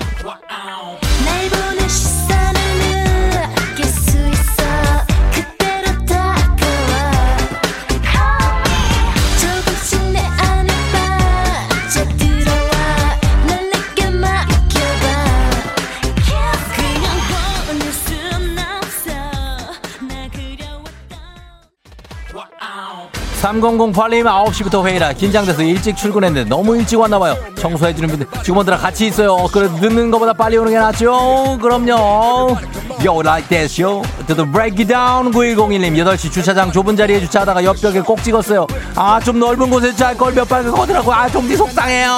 [23.40, 27.36] 3008님 9시부터 회의라 긴장돼서 일찍 출근했는데 너무 일찍 왔나봐요.
[27.54, 29.46] 청소해주는 분들 직원들랑 같이 있어요.
[29.50, 31.58] 그래 늦는 것보다 빨리 오는 게 낫죠?
[31.60, 32.56] 그럼요.
[33.02, 34.02] Yo like that yo.
[34.26, 38.66] To the break it down 9101님 8시 주차장 좁은 자리에 주차하다가 옆벽에 꼭 찍었어요.
[38.96, 42.10] 아 좀 넓은 곳에 주차할 걸 몇발 거더라고 아 좀디 속상해요.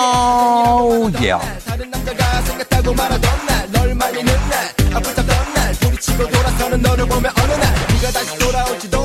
[1.21, 1.41] Yeah.
[1.67, 7.75] 다른 남자가 생겼다고 말하던 날널 말리는 날 아프다던 날 부딪히고 돌아서는 너를 보며 어느 날
[7.95, 9.03] 네가 다시 돌아올지도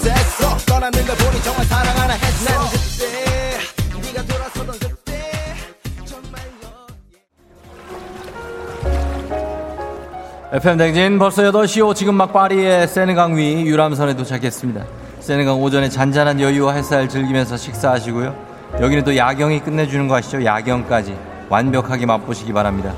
[0.00, 5.30] 아프게 하면서 했어 떠나는 걸 보니 정말 사랑하나 했어 나는 그때 네가 돌아서던 그때
[10.52, 14.84] FM 댕진 벌써 8시오 지금 막 파리의 세느강 위 유람선에 도착했습니다.
[15.20, 18.34] 세느강 오전에 잔잔한 여유와 햇살 즐기면서 식사하시고요.
[18.80, 20.44] 여기는 또 야경이 끝내주는 거 아시죠?
[20.44, 21.16] 야경까지
[21.48, 22.92] 완벽하게 맛보시기 바랍니다.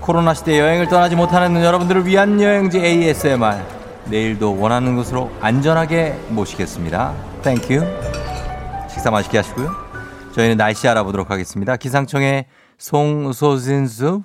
[0.00, 3.77] 코로나 시대 여행을 떠나지 못하는 여러분들을 위한 여행지 ASMR
[4.10, 7.14] 내일도 원하는 곳으로 안전하게 모시겠습니다.
[7.42, 7.80] thank you
[8.90, 9.70] 식사 맛있게 하시고요.
[10.32, 11.76] 저희는 날씨 알아보도록 하겠습니다.
[11.76, 12.46] 기상청의
[12.78, 14.22] 송소진수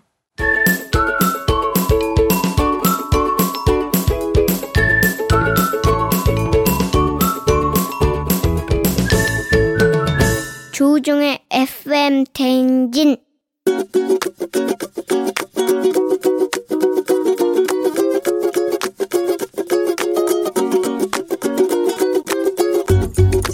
[10.71, 13.17] 조우종의 FM 대행진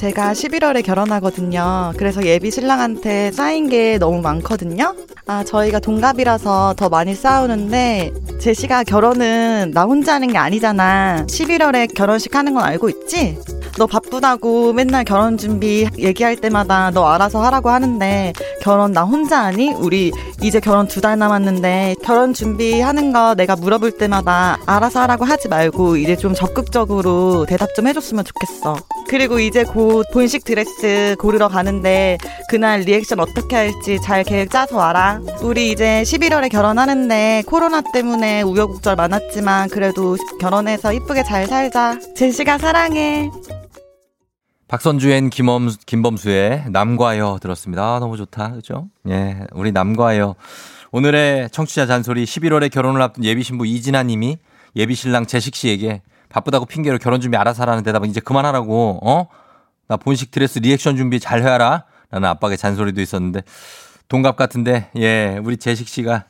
[0.09, 1.93] 제가 11월에 결혼하거든요.
[1.97, 4.95] 그래서 예비 신랑한테 쌓인 게 너무 많거든요.
[5.27, 11.27] 아, 저희가 동갑이라서 더 많이 싸우는데, 제시가 결혼은 나 혼자 하는 게 아니잖아.
[11.27, 13.37] 11월에 결혼식 하는 건 알고 있지?
[13.77, 19.71] 너 바쁘다고 맨날 결혼 준비 얘기할 때마다 너 알아서 하라고 하는데 결혼 나 혼자 하니?
[19.73, 20.11] 우리
[20.41, 25.97] 이제 결혼 두 달 남았는데 결혼 준비하는 거 내가 물어볼 때마다 알아서 하라고 하지 말고
[25.97, 28.77] 이제 좀 적극적으로 대답 좀 해줬으면 좋겠어.
[29.07, 32.17] 그리고 이제 곧 본식 드레스 고르러 가는데
[32.49, 35.19] 그날 리액션 어떻게 할지 잘 계획 짜서 와라.
[35.41, 41.97] 우리 이제 11월에 결혼하는데 코로나 때문에 우여곡절 많았지만 그래도 결혼해서 이쁘게 잘 살자.
[42.15, 43.29] 재식아 사랑해.
[44.69, 47.95] 박선주 and 김범, 김범수의 남과여 들었습니다.
[47.95, 48.51] 아, 너무 좋다.
[48.51, 48.87] 그죠?
[49.09, 50.35] 예, 우리 남과여.
[50.91, 54.37] 오늘의 청취자 잔소리 11월에 결혼을 앞둔 예비신부 이진아 님이
[54.75, 59.27] 예비신랑 재식 씨에게 바쁘다고 핑계로 결혼 준비 알아서 하라는 대답은 이제 그만하라고, 어?
[59.87, 61.85] 나 본식 드레스 리액션 준비 잘 해라.
[62.11, 63.41] 라는 압박의 잔소리도 있었는데,
[64.07, 66.25] 동갑 같은데, 예, 우리 재식 씨가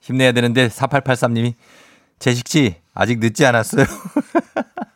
[0.00, 1.54] 힘내야 되는데, 4883 님이,
[2.20, 3.86] 재식 씨, 아직 늦지 않았어요.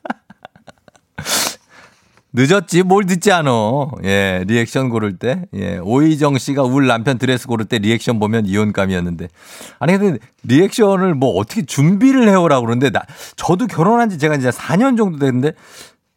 [2.33, 3.91] 늦었지 뭘 늦지 않어.
[4.05, 5.47] 예, 리액션 고를 때.
[5.55, 9.29] 예, 오희정 씨가 울 남편 드레스 고를 때 리액션 보면 이혼감이었는데.
[9.81, 13.03] 아니 근데 리액션을 뭐 어떻게 준비를 해 오라고 그러는데 나
[13.37, 15.53] 저도 결혼한 지 제가 이제 4년 정도 됐는데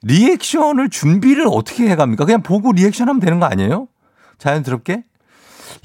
[0.04, 2.26] 리액션을 준비를 어떻게 해 갑니까?
[2.26, 3.88] 그냥 보고 리액션 하면 되는 거 아니에요?
[4.38, 5.04] 자연스럽게?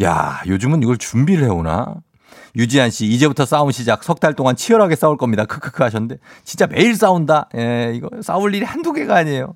[0.03, 1.95] 야, 요즘은 이걸 준비를 해 오나?
[2.57, 4.03] 유지한 씨, 이제부터 싸움 시작.
[4.03, 5.45] 석 달 동안 치열하게 싸울 겁니다.
[5.45, 6.17] 크크크 하셨는데.
[6.45, 7.49] 진짜 매일 싸운다.
[7.57, 9.55] 예, 이거 싸울 일이 한두 개가 아니에요.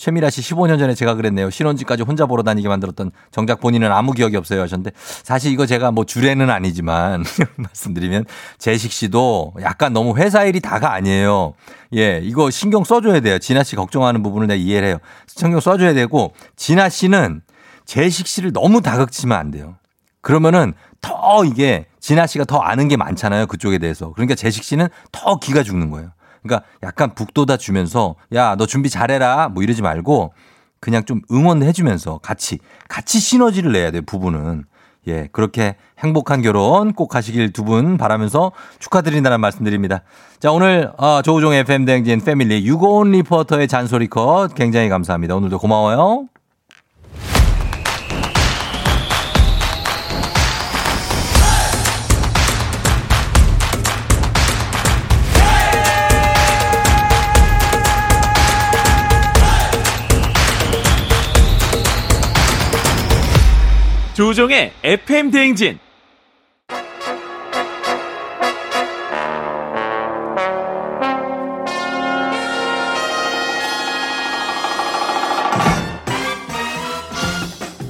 [0.00, 1.50] 최미라 씨 15년 전에 제가 그랬네요.
[1.50, 6.06] 신혼집까지 혼자 보러 다니게 만들었던 정작 본인은 아무 기억이 없어요 하셨는데 사실 이거 제가 뭐
[6.06, 7.22] 주례는 아니지만
[7.56, 8.24] 말씀드리면
[8.56, 11.52] 재식 씨도 약간 너무 회사 일이 다가 아니에요.
[11.96, 13.38] 예, 이거 신경 써줘야 돼요.
[13.38, 14.98] 진아 씨 걱정하는 부분을 내가 이해를 해요.
[15.26, 17.42] 신경 써줘야 되고 진아 씨는
[17.84, 19.76] 재식 씨를 너무 다극치면 안 돼요.
[20.22, 20.72] 그러면은
[21.02, 23.46] 더 이게 진아 씨가 더 아는 게 많잖아요.
[23.48, 24.14] 그쪽에 대해서.
[24.14, 26.12] 그러니까 재식 씨는 더 기가 죽는 거예요.
[26.42, 29.48] 그러니까 약간 북돋아 주면서 야, 너 준비 잘해라.
[29.48, 30.32] 뭐 이러지 말고
[30.80, 34.02] 그냥 좀 응원해 주면서 같이 같이 시너지를 내야 돼요.
[34.06, 34.64] 부부는.
[35.08, 40.02] 예, 그렇게 행복한 결혼 꼭 하시길 두 분 바라면서 축하드린다는 말씀드립니다.
[40.40, 45.36] 자, 오늘 어, 조우종 FM 댕진 패밀리 유고온 리포터의 잔소리 컷 굉장히 감사합니다.
[45.36, 46.26] 오늘도 고마워요.
[64.20, 65.78] 조종의 FM 대행진.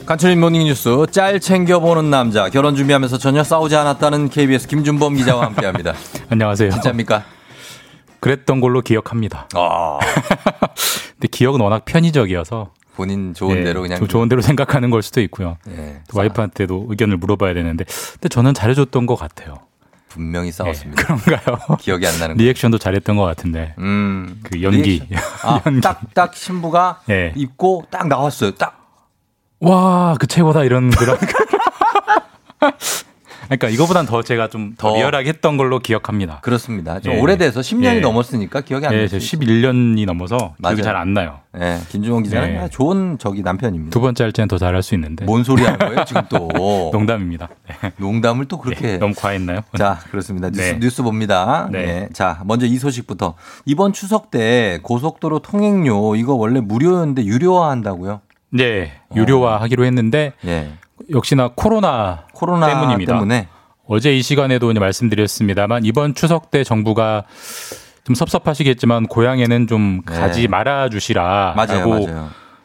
[0.06, 5.94] 간추린 모닝뉴스 짤 챙겨보는 남자 결혼 준비하면서 전혀 싸우지 않았다는 KBS 김준범 기자와 함께합니다.
[6.30, 6.70] 안녕하세요.
[6.70, 7.24] 진짜입니까?
[8.20, 9.48] 그랬던 걸로 기억합니다.
[9.54, 9.98] 아.
[11.14, 15.20] 근데 기억은 워낙 편의적이어서 본인 좋은 예, 대로 그냥 조- 좋은 대로 생각하는 걸 수도
[15.22, 15.57] 있고요.
[15.68, 19.55] 예, 또 와이프한테도 의견을 물어봐야 되는데, 근데 저는 잘해줬던 것 같아요.
[20.09, 21.03] 분명히 싸웠습니다.
[21.05, 21.57] 그런가요?
[21.78, 22.43] 기억이 안 나는 거.
[22.43, 23.74] 리액션도 잘했던 것 같은데.
[23.78, 24.41] 음.
[24.43, 25.07] 그 연기.
[25.45, 27.32] 아, 딱딱 신부가 예.
[27.36, 28.51] 입고 딱 나왔어요.
[28.57, 28.76] 딱.
[29.61, 31.16] 와, 그 최고다 이런 그런.
[33.51, 34.96] 그러니까 이거보단 더 제가 좀더 더.
[34.96, 36.38] 리얼하게 했던 걸로 기억합니다.
[36.40, 37.01] 그렇습니다.
[37.01, 37.20] 좀 예.
[37.20, 38.01] 오래돼서 10년이 예.
[38.01, 39.09] 넘었으니까 기억이 안 예, 나요.
[39.09, 40.76] 저 11년이 넘어서 맞아요.
[40.76, 41.40] 기억이 잘 안 나요.
[41.59, 42.59] 예, 김중원 기자는 예.
[42.59, 43.90] 아, 좋은 저기 남편입니다.
[43.92, 45.24] 두 번째 할 때는 더 잘할 수 있는데.
[45.24, 46.48] 뭔 소리 하는 거예요, 지금 또.
[46.94, 47.48] 농담입니다.
[47.68, 47.92] 네.
[47.96, 48.86] 농담을 또 그렇게.
[48.86, 49.62] 네, 너무 과했나요?
[49.76, 50.48] 자, 그렇습니다.
[50.51, 50.78] 뉴스, 네.
[50.78, 51.68] 뉴스 봅니다.
[51.72, 51.84] 네.
[51.86, 52.09] 네.
[52.12, 53.34] 자, 먼저 이 소식부터.
[53.64, 58.20] 이번 추석 때 고속도로 통행료 이거 원래 무료였는데 유료화 한다고요?
[58.53, 60.72] 네, 유료화 하기로 했는데 예.
[61.12, 63.12] 역시나 코로나, 코로나 때문입니다.
[63.14, 63.49] 때문에
[63.86, 67.24] 어제 이 시간에도 이제 말씀드렸습니다만 이번 추석 때 정부가
[68.05, 70.14] 좀 섭섭하시겠지만 고향에는 좀 네.
[70.18, 72.07] 가지 말아 주시라라고.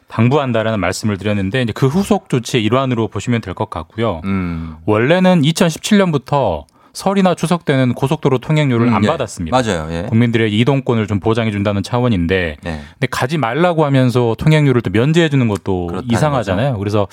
[0.08, 4.20] 당부한다라는 말씀을 드렸는데 이제 그 후속 조치의 일환으로 보시면 될 것 같고요.
[4.24, 4.76] 음.
[4.86, 6.64] 원래는 2017년부터
[6.96, 9.08] 설이나 추석 때는 고속도로 통행료를 음, 안 예.
[9.08, 9.54] 받았습니다.
[9.54, 9.86] 맞아요.
[9.90, 10.06] 예.
[10.08, 12.80] 국민들의 이동권을 좀 보장해 준다는 차원인데 네.
[12.94, 16.78] 근데 가지 말라고 하면서 통행료를 또 면제해 주는 것도 이상하잖아요.
[16.78, 17.06] 그래서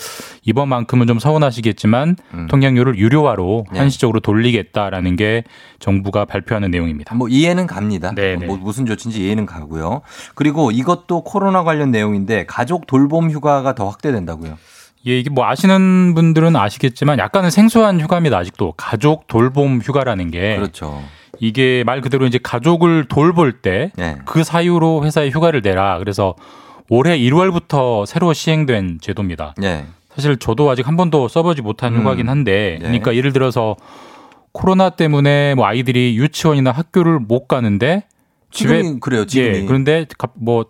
[0.44, 2.48] 이번만큼은 좀 서운하시겠지만 음.
[2.48, 3.80] 통행료를 유료화로 네.
[3.80, 5.44] 한시적으로 돌리겠다라는 게
[5.80, 7.14] 정부가 발표하는 내용입니다.
[7.16, 8.14] 뭐 이해는 갑니다.
[8.16, 8.46] 네, 네.
[8.46, 10.00] 뭐 무슨 조치인지 이해는 가고요.
[10.34, 14.58] 그리고 이것도 코로나 관련 내용인데 가족 돌봄 휴가가 더 확대된다고요.
[15.08, 18.38] 예, 이게 뭐 아시는 분들은 아시겠지만 약간은 생소한 휴가입니다.
[18.38, 21.02] 아직도 가족 돌봄 휴가라는 게 그렇죠.
[21.40, 24.16] 이게 말 그대로 이제 가족을 돌볼 때그 네.
[24.44, 25.98] 사유로 회사에 휴가를 내라.
[26.00, 26.36] 그래서
[26.90, 29.56] 올해 1월부터 새로 시행된 제도입니다.
[29.58, 29.86] 네.
[30.16, 32.02] 사실 저도 아직 한 번도 써보지 못한 음.
[32.02, 32.86] 휴가긴 한데, 네.
[32.86, 33.76] 그러니까 예를 들어서
[34.52, 38.04] 코로나 때문에 뭐 아이들이 유치원이나 학교를 못 가는데
[38.52, 39.56] 지금이 그래요, 지금이.
[39.58, 40.66] 예, 그런데 갑- 뭐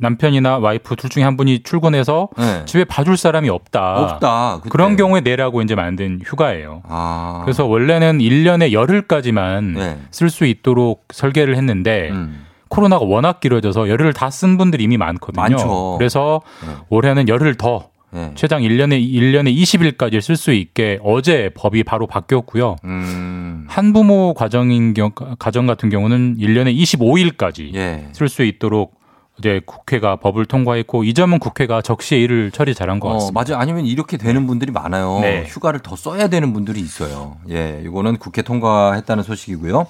[0.00, 2.64] 남편이나 와이프 둘 중에 한 분이 출근해서 네.
[2.66, 4.00] 집에 봐줄 사람이 없다.
[4.00, 4.56] 없다.
[4.58, 4.68] 그때.
[4.70, 6.82] 그런 경우에 내라고 이제 만든 휴가예요.
[6.88, 7.42] 아.
[7.44, 9.98] 그래서 원래는 1년에 열흘까지만 네.
[10.10, 12.44] 쓸수 있도록 설계를 했는데 음.
[12.68, 15.40] 코로나가 워낙 길어져서 열흘을 다쓴 분들이 이미 많거든요.
[15.40, 15.96] 많죠.
[15.98, 16.74] 그래서 네.
[16.90, 18.32] 올해는 열흘 더 네.
[18.34, 22.76] 최장 1년에 1년에 20일까지 쓸 수 있게 어제 법이 바로 바뀌었고요.
[22.84, 23.66] 음.
[23.68, 28.08] 한부모 가정인 경 가정 같은 경우는 1년에 25일까지 예.
[28.12, 28.97] 쓸수 있도록
[29.38, 33.44] 이제 국회가 법을 통과했고 이 점은 국회가 적시에 일을 처리 잘한 것 어, 같습니다.
[33.44, 33.60] 맞아요.
[33.60, 35.20] 아니면 이렇게 되는 분들이 많아요.
[35.20, 35.44] 네.
[35.46, 37.36] 휴가를 더 써야 되는 분들이 있어요.
[37.50, 39.86] 예, 이거는 국회 통과했다는 소식이고요.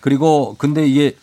[0.00, 1.16] 그리고 근데 이게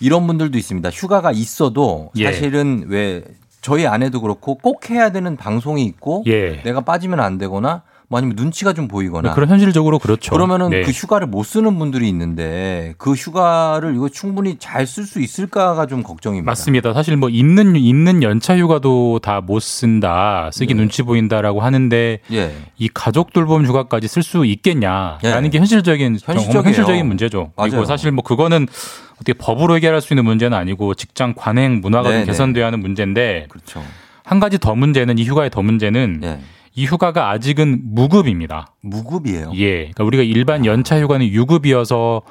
[0.00, 0.90] 이런 분들도 있습니다.
[0.90, 2.24] 휴가가 있어도 예.
[2.24, 3.22] 사실은 왜
[3.60, 6.62] 저희 아내도 그렇고 꼭 해야 되는 방송이 있고 예.
[6.62, 7.82] 내가 빠지면 안 되거나
[8.12, 10.32] 뭐 아니면 눈치가 좀 보이거나 그런 현실적으로 그렇죠.
[10.32, 10.82] 그러면은 네.
[10.82, 16.02] 그 휴가를 못 쓰는 분들이 있는데 그 휴가를 이거 충분히 잘 쓸 수 있을까가 좀
[16.02, 16.50] 걱정입니다.
[16.50, 16.92] 맞습니다.
[16.92, 22.36] 사실 뭐 있는 있는 연차 휴가도 다 못 쓴다, 쓰기 눈치 보인다라고 하는데 네.
[22.36, 22.54] 예.
[22.76, 25.48] 이 가족 돌봄 휴가까지 쓸 수 있겠냐라는 예.
[25.48, 26.62] 게 현실적인 현실적이에요.
[26.66, 27.52] 현실적인 문제죠.
[27.56, 27.86] 그리고 맞아요.
[27.86, 28.66] 사실 뭐 그거는
[29.14, 32.26] 어떻게 법으로 해결할 수 있는 문제는 아니고 직장 관행 문화가 좀 네네.
[32.26, 33.82] 개선돼야 하는 문제인데 그렇죠.
[34.22, 36.38] 한 가지 더 문제는 이 휴가의 더 문제는 예.
[36.74, 38.74] 이 휴가가 아직은 무급입니다.
[38.80, 39.52] 무급이에요.
[39.56, 39.76] 예.
[39.76, 42.22] 그러니까 우리가 일반 연차 휴가는 유급이어서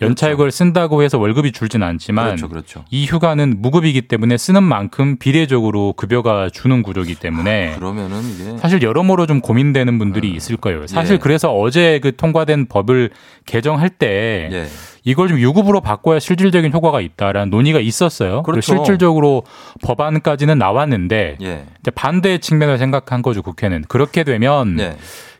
[0.00, 2.84] 연차 휴가를 쓴다고 해서 월급이 줄지는 않지만 그렇죠, 그렇죠.
[2.90, 9.26] 이 휴가는 무급이기 때문에 쓰는 만큼 비례적으로 급여가 주는 구조이기 때문에 그러면은 이게 사실 여러모로
[9.26, 10.86] 좀 고민되는 분들이 있을 거예요.
[10.86, 11.18] 사실 예.
[11.18, 13.10] 그래서 어제 그 통과된 법을
[13.46, 14.66] 개정할 때 예.
[15.04, 18.42] 이걸 좀 유급으로 바꿔야 실질적인 효과가 있다라는 논의가 있었어요.
[18.42, 18.62] 그렇죠.
[18.62, 19.44] 실질적으로
[19.82, 21.64] 법안까지는 나왔는데 예.
[21.94, 24.96] 반대 측면을 생각한 거죠 국회는 그렇게 되면 네.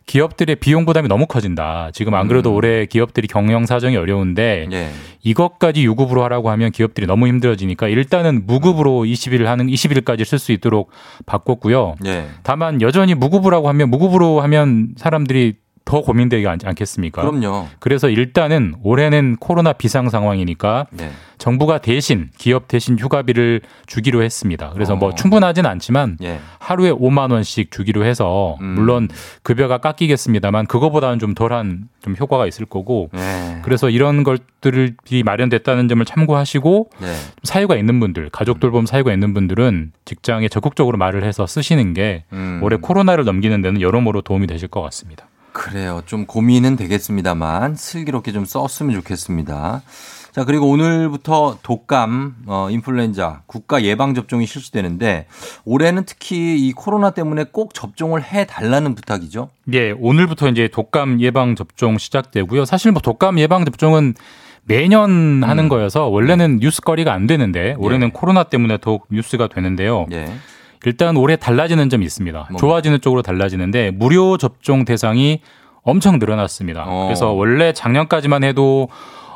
[0.07, 1.91] 기업들의 비용 부담이 너무 커진다.
[1.93, 4.73] 지금 안 그래도 올해 기업들이 경영 사정이 어려운데 음.
[4.73, 4.91] 예.
[5.23, 10.91] 이것까지 유급으로 하라고 하면 기업들이 너무 힘들어지니까 일단은 무급으로 20일 하는 20일까지 쓸 수 있도록
[11.25, 11.97] 바꿨고요.
[12.07, 12.27] 예.
[12.43, 15.55] 다만 여전히 무급으로 하면 무급으로 하면 사람들이
[15.85, 17.21] 더 고민되지 않- 않겠습니까?
[17.23, 17.69] 그럼요.
[17.79, 21.11] 그래서 일단은 올해는 코로나 비상 상황이니까 네.
[21.37, 24.71] 정부가 대신 기업 대신 휴가비를 주기로 했습니다.
[24.73, 24.97] 그래서 어.
[24.97, 26.39] 뭐 충분하진 않지만 예.
[26.59, 28.67] 하루에 5만 원씩 주기로 해서 음.
[28.77, 29.09] 물론
[29.43, 33.59] 급여가 깎이겠습니다만 그거보다는 좀 덜한 좀 효과가 있을 거고 네.
[33.63, 37.15] 그래서 이런 것들이 마련됐다는 점을 참고하시고 네.
[37.43, 42.61] 사유가 있는 분들 가족 돌봄 사유가 있는 분들은 직장에 적극적으로 말을 해서 쓰시는 게 음.
[42.63, 45.27] 올해 코로나를 넘기는 데는 여러모로 도움이 되실 것 같습니다.
[45.55, 46.03] 그래요.
[46.05, 49.83] 좀 고민은 되겠습니다만 슬기롭게 좀 썼으면 좋겠습니다.
[50.33, 55.29] 자, 그리고 오늘부터 독감, 어, 인플루엔자 국가 예방 접종이 실시되는데
[55.65, 59.51] 올해는 특히 이 코로나 때문에 꼭 접종을 해 달라는 부탁이죠.
[59.73, 62.65] 예, 오늘부터 이제 독감 예방 접종 시작되고요.
[62.65, 64.15] 사실 뭐 독감 예방 접종은
[64.65, 70.07] 매년 하는 거여서 원래는 뉴스거리가 안 되는데 올해는 코로나 때문에 더욱 뉴스가 되는데요.
[70.11, 70.27] 예.
[70.87, 72.39] 일단 올해 달라지는 점이 있습니다.
[72.39, 72.59] 뭡니까?
[72.59, 75.41] 좋아지는 쪽으로 달라지는데 무료 접종 대상이
[75.83, 76.85] 엄청 늘어났습니다.
[76.87, 77.05] 어.
[77.07, 78.89] 그래서 원래 작년까지만 해도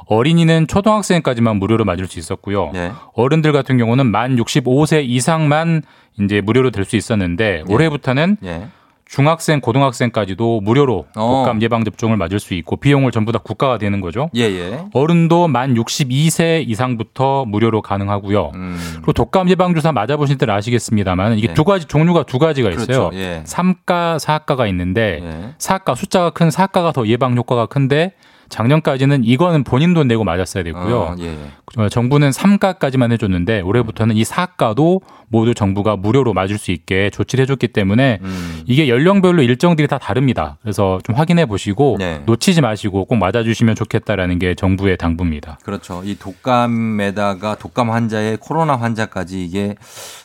[0.07, 2.71] 어린이는 초등학생까지만 무료로 맞을 수 있었고요.
[2.73, 2.93] 네.
[3.15, 5.83] 어른들 같은 경우는 만 65세 이상만
[6.21, 8.69] 이제 무료로 될 수 있었는데 올해부터는 예.
[9.09, 11.45] 중학생, 고등학생까지도 무료로 어.
[11.45, 14.31] 독감 예방 접종을 맞을 수 있고 비용을 전부 다 국가가 되는 거죠.
[14.37, 14.85] 예, 예.
[14.93, 18.53] 어른도 만 62세 이상부터 무료로 가능하고요.
[18.55, 18.79] 음.
[18.97, 21.55] 그리고 독감 예방 주사 맞아보신 들 아시겠습니다만 이게 네.
[21.55, 23.09] 두 가지 종류가 두 가지가 있어요.
[23.09, 23.11] 그렇죠.
[23.15, 23.43] 예.
[23.45, 25.55] 삼가, 사가가 있는데 예.
[25.57, 28.13] 사가 숫자가 큰 사가가 더 예방 효과가 큰데
[28.49, 30.99] 작년까지는 이거는 본인 돈 내고 맞았어야 됐고요.
[30.99, 31.37] 어, 예.
[31.77, 37.69] 어, 정부는 3가까지만 해줬는데 올해부터는 이 4가도 모두 정부가 무료로 맞을 수 있게 조치를 해줬기
[37.69, 38.63] 때문에 음.
[38.67, 40.57] 이게 연령별로 일정들이 다 다릅니다.
[40.63, 42.23] 그래서 좀 확인해 보시고 네.
[42.25, 45.59] 놓치지 마시고 꼭 맞아주시면 좋겠다라는 게 정부의 당부입니다.
[45.63, 46.03] 그렇죠.
[46.05, 49.75] 이 독감에다가 독감 환자의 코로나 환자까지 이게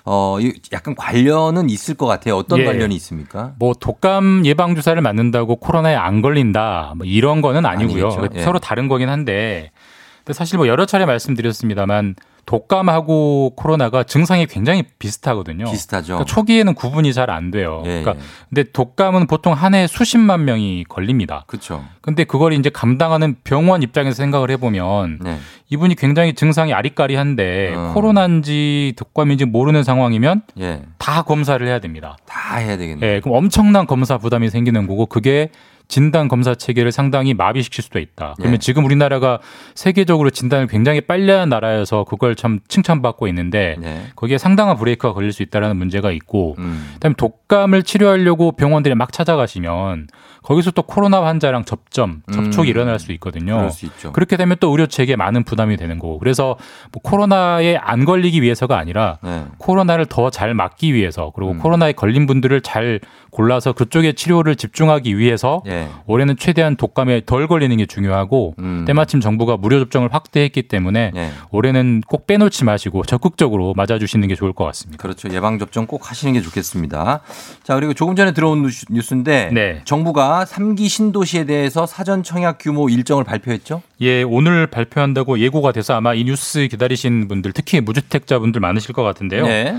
[0.06, 2.38] 어이 약간 관련은 있을 것 같아요.
[2.38, 2.66] 어떤 예.
[2.66, 3.54] 관련이 있습니까?
[3.60, 8.10] 뭐 독감 예방 주사를 맞는다고 코로나에 안 걸린다 뭐 이런 거는 아니고요.
[8.20, 8.40] 아니겠죠.
[8.40, 8.44] 예.
[8.44, 9.72] 서로 다른 거긴 한데
[10.20, 15.66] 근데 사실 뭐 여러 차례 말씀드렸습니다만 독감하고 코로나가 증상이 굉장히 비슷하거든요.
[15.66, 16.16] 비슷하죠.
[16.16, 17.82] 그러니까 초기에는 구분이 잘 안 돼요.
[17.86, 18.26] 예, 그러니까 예.
[18.50, 21.46] 근데 독감은 보통 한 해에 수십만 명이 걸립니다.
[21.48, 21.86] 그렇죠.
[22.02, 25.38] 근데 그걸 이제 감당하는 병원 입장에서 생각을 해보면 네.
[25.70, 27.92] 이분이 굉장히 증상이 아리까리한데 어.
[27.94, 30.84] 코로나인지 독감인지 모르는 상황이면 예.
[30.98, 32.18] 다 검사를 해야 됩니다.
[32.26, 33.08] 다 해야 되겠네.
[33.08, 35.50] 예, 그럼 엄청난 검사 부담이 생기는 거고 그게
[35.88, 38.34] 진단 검사 체계를 상당히 마비시킬 수도 있다.
[38.38, 38.58] 그러면 예.
[38.58, 39.40] 지금 우리나라가
[39.76, 44.08] 세계적으로 진단을 굉장히 빨리 하는 나라여서 그걸 참 칭찬받고 있는데 네.
[44.16, 46.92] 거기에 상당한 브레이크가 걸릴 수 있다라는 문제가 있고 음.
[46.96, 50.08] 그다음에 독감을 치료하려고 병원들에 막 찾아가시면
[50.44, 52.70] 거기서 또 코로나 환자랑 접점, 접촉이 음.
[52.70, 53.56] 일어날 수 있거든요.
[53.58, 54.12] 그럴 수 있죠.
[54.12, 56.20] 그렇게 되면 또 의료 체계에 많은 부담이 되는 거고.
[56.20, 56.58] 그래서
[56.92, 59.46] 뭐 코로나에 안 걸리기 위해서가 아니라 네.
[59.58, 61.60] 코로나를 더 잘 막기 위해서 그리고 음.
[61.60, 65.88] 코로나에 걸린 분들을 잘 골라서 그쪽에 치료를 집중하기 위해서 예.
[66.06, 68.84] 올해는 최대한 독감에 덜 걸리는 게 중요하고 음.
[68.88, 71.30] 때마침 정부가 무료 접종을 확대했기 때문에 예.
[71.52, 75.02] 올해는 꼭 빼놓지 마시고 적극적으로 맞아주시는 게 좋을 것 같습니다.
[75.02, 75.30] 그렇죠.
[75.34, 77.22] 예방 접종 꼭 하시는 게 좋겠습니다.
[77.64, 79.82] 자, 그리고 조금 전에 들어온 뉴스- 뉴스인데 네.
[79.86, 83.82] 정부가 3기 신도시에 대해서 사전 청약 규모 일정을 발표했죠?
[84.02, 89.46] 예, 오늘 발표한다고 예고가 돼서 아마 이 뉴스 기다리신 분들 특히 무주택자분들 많으실 것 같은데요.
[89.46, 89.76] 네.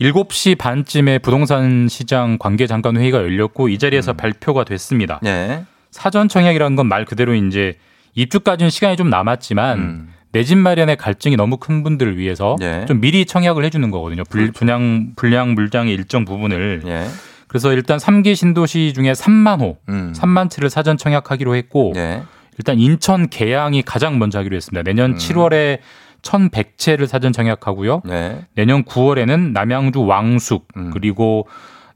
[0.00, 5.18] 7시 반쯤에 부동산 시장 관계 장관 회의가 열렸고 이 자리에서 발표가 됐습니다.
[5.22, 5.64] 네.
[5.90, 7.76] 사전 청약이라는 건 말 그대로 이제
[8.14, 10.08] 입주까지는 시간이 좀 남았지만 음.
[10.32, 12.84] 내집 마련의 갈증이 너무 큰 분들을 위해서 네.
[12.86, 14.22] 좀 미리 청약을 해주는 거거든요.
[14.28, 16.82] 불, 분양 불량 물량의 일정 부분을.
[16.86, 17.06] 예.
[17.48, 20.12] 그래서 일단 3기 신도시 중에 3만 호, 음.
[20.16, 22.22] 3만 채를 사전 청약하기로 했고 예.
[22.58, 24.82] 일단 인천 계양이 가장 먼저 하기로 했습니다.
[24.82, 25.16] 내년 음.
[25.16, 25.78] 7월에
[26.22, 28.02] 1,100채를 사전 청약하고요.
[28.04, 28.44] 네.
[28.54, 30.90] 내년 9월에는 남양주 왕숙 음.
[30.92, 31.46] 그리고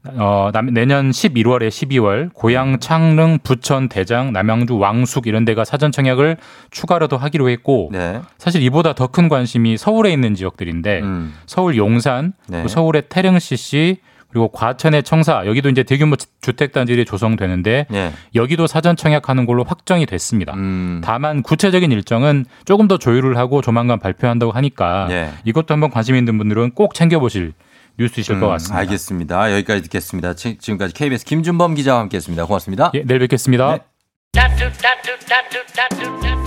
[0.05, 6.35] 어, 남- 내년 11월에 12월 고양 창릉 부천 대장 남양주 왕숙 이런 데가 사전 청약을
[6.71, 8.19] 추가로도 하기로 했고 네.
[8.37, 11.33] 사실 이보다 더 큰 관심이 서울에 있는 지역들인데 음.
[11.45, 12.67] 서울 용산 네.
[12.67, 13.97] 서울의 태릉CC
[14.33, 18.11] 그리고 과천의 청사 여기도 이제 대규모 주- 주택 단지들이 조성되는데 예.
[18.33, 20.53] 여기도 사전 청약하는 걸로 확정이 됐습니다.
[20.55, 21.01] 음.
[21.03, 25.29] 다만 구체적인 일정은 조금 더 조율을 하고 조만간 발표한다고 하니까 예.
[25.45, 27.53] 이것도 한번 관심 있는 분들은 꼭 챙겨보실
[27.99, 28.79] 뉴스이실 것 음, 같습니다.
[28.79, 29.51] 알겠습니다.
[29.53, 30.33] 여기까지 듣겠습니다.
[30.33, 32.45] 지- 지금까지 KBS 김준범 기자와 함께했습니다.
[32.45, 32.89] 고맙습니다.
[32.95, 33.92] 예, 내일 뵙겠습니다.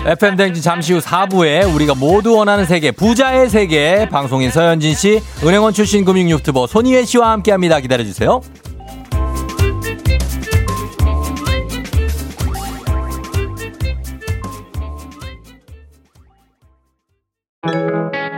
[0.07, 5.73] FM 댕지 잠시 후 4부에 우리가 모두 원하는 세계 부자의 세계 방송인 서현진 씨, 은행원
[5.73, 7.81] 출신 금융 유튜버 손희애 씨와 함께합니다.
[7.81, 8.41] 기다려주세요.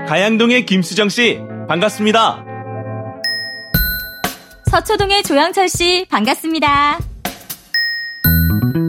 [0.09, 1.39] 가양동의 김수정 씨
[1.69, 2.45] 반갑습니다.
[4.71, 7.08] 서초동의 조영철 씨 반갑습니다.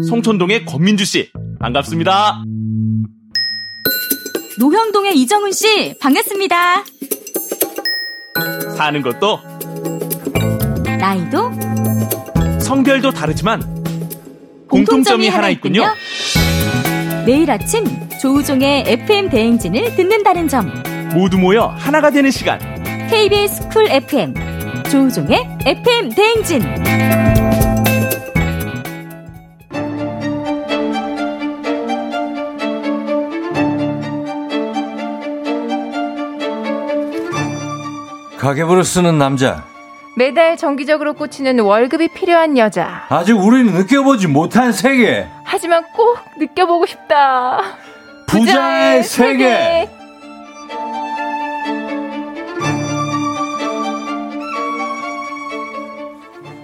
[0.09, 2.43] 송촌동의 권민주 씨 반갑습니다.
[4.57, 6.83] 노형동의 이정훈 씨 반갑습니다.
[8.75, 9.39] 사는 것도
[10.99, 11.51] 나이도
[12.59, 13.61] 성별도 다르지만
[14.67, 15.83] 공통점이 하나 있군요.
[17.27, 17.85] 매일 아침
[18.19, 20.73] 조우종의 FM 대행진을 듣는다는 점.
[21.13, 22.59] 모두 모여 하나가 되는 시간.
[23.11, 24.33] KBS 쿨 FM
[24.89, 27.38] 조우종의 FM 대행진.
[38.49, 39.63] 가계부를 쓰는 남자.
[40.15, 43.05] 매달 정기적으로 꽂히는 월급이 필요한 여자.
[43.09, 45.27] 아직 우리는 느껴보지 못한 세계.
[45.43, 47.61] 하지만 꼭 느껴보고 싶다.
[48.25, 49.87] 부자의 세계.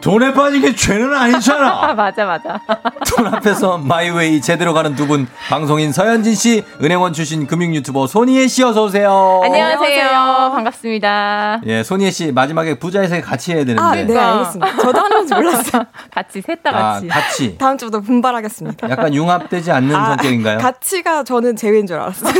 [0.06, 1.68] 돈에 빠진 게 죄는 아니잖아.
[1.90, 2.62] 아, 맞아, 맞아.
[3.10, 8.48] 돈 앞에서 마이웨이 제대로 가는 두 분 방송인 서현진 씨, 은행원 출신 금융 유튜버 손희애
[8.48, 9.42] 씨 어서 오세요.
[9.44, 10.52] 안녕하세요.
[10.54, 11.62] 반갑습니다.
[11.66, 13.82] 예, 손희애 씨 마지막에 부자의 세계 같이 해야 되는데.
[13.82, 14.78] 아, 네, 알겠습니다.
[14.78, 15.84] 저도 하는 건지 몰랐어요.
[16.14, 17.08] 같이, 셋다 아, 같이.
[17.08, 17.58] 같이.
[17.58, 18.88] 다음 주부터 분발하겠습니다.
[18.92, 20.60] 약간 융합되지 않는 아, 성격인가요?
[20.60, 22.32] 같이가 저는 제외인 줄 알았어요.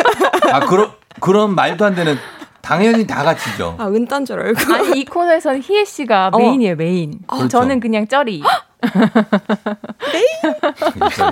[0.52, 0.92] 아, 그런
[1.22, 2.18] 그런 말도 안 되는
[2.66, 3.76] 당연히 다 같이죠.
[3.78, 4.74] 아, 은딴 줄 알고.
[4.74, 6.38] 아니, 이 코너에서는 희애 씨가 어.
[6.40, 7.20] 메인이에요, 메인.
[7.28, 7.48] 그렇죠.
[7.48, 8.42] 저는 그냥 쩌리.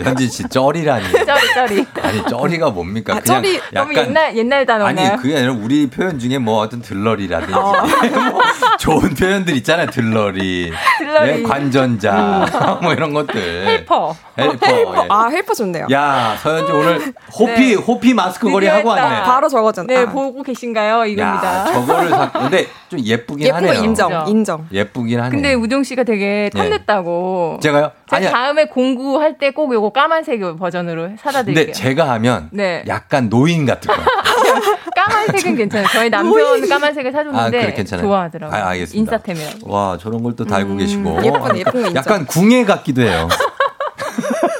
[0.04, 1.04] 현진 씨 쩌리라니.
[1.26, 1.86] 쩌리, 쩌리.
[2.02, 3.16] 아니 쩌리가 뭡니까?
[3.16, 5.08] 아, 그냥 쩌리 너무 옛날, 옛날 단어인가요?
[5.12, 7.74] 아니 그게 아니라 우리 표현 중에 뭐 어떤 들러리라든지 어.
[8.32, 8.42] 뭐
[8.80, 9.88] 좋은 표현들 있잖아요.
[9.88, 11.30] 들러리, 들러리.
[11.30, 13.42] 예, 관전자 뭐 이런 것들.
[13.68, 14.16] Helper.
[14.38, 14.68] Helper.
[14.72, 15.08] 예.
[15.10, 15.88] 아, helper 좋네요.
[15.92, 17.74] 야 서현지 오늘 호피 네.
[17.76, 18.90] 호피 마스크 걸이 하고.
[18.90, 19.24] 왔네.
[19.24, 19.88] 바로 저거잖아.
[19.88, 21.06] 네, 보고 계신가요?
[21.06, 21.60] 이겁니다.
[21.60, 22.32] 야 저거를 사.
[22.32, 23.84] 근데 좀 예쁘긴 예쁘고 하네요.
[23.84, 24.68] 인정, 인정.
[24.72, 25.30] 예쁘긴 하네.
[25.30, 26.60] 근데 우동 씨가 되게 네.
[26.60, 27.60] 탐냈다고.
[27.62, 27.92] 제가요?
[28.10, 28.32] 제가 아니야.
[28.32, 31.66] 다음에 공구할 때 꼭 요거 까만색 버전으로 사다 드릴게요.
[31.66, 32.84] 근데 제가 하면 네.
[32.88, 34.02] 약간 노인 같은 거.
[34.96, 35.88] 까만색은 괜찮아요.
[35.92, 38.08] 저희 남편 까만색을 아, 사줬는데 그래 괜찮아요.
[38.08, 38.60] 좋아하더라고요.
[38.60, 39.00] 아, 알겠습니다.
[39.16, 39.72] 인싸템이라고.
[39.72, 41.24] 와, 저런 걸 또 달고 계시고.
[41.24, 41.96] 예쁜, 예쁜 거 인정.
[41.96, 43.28] 약간 궁예 같기도 해요.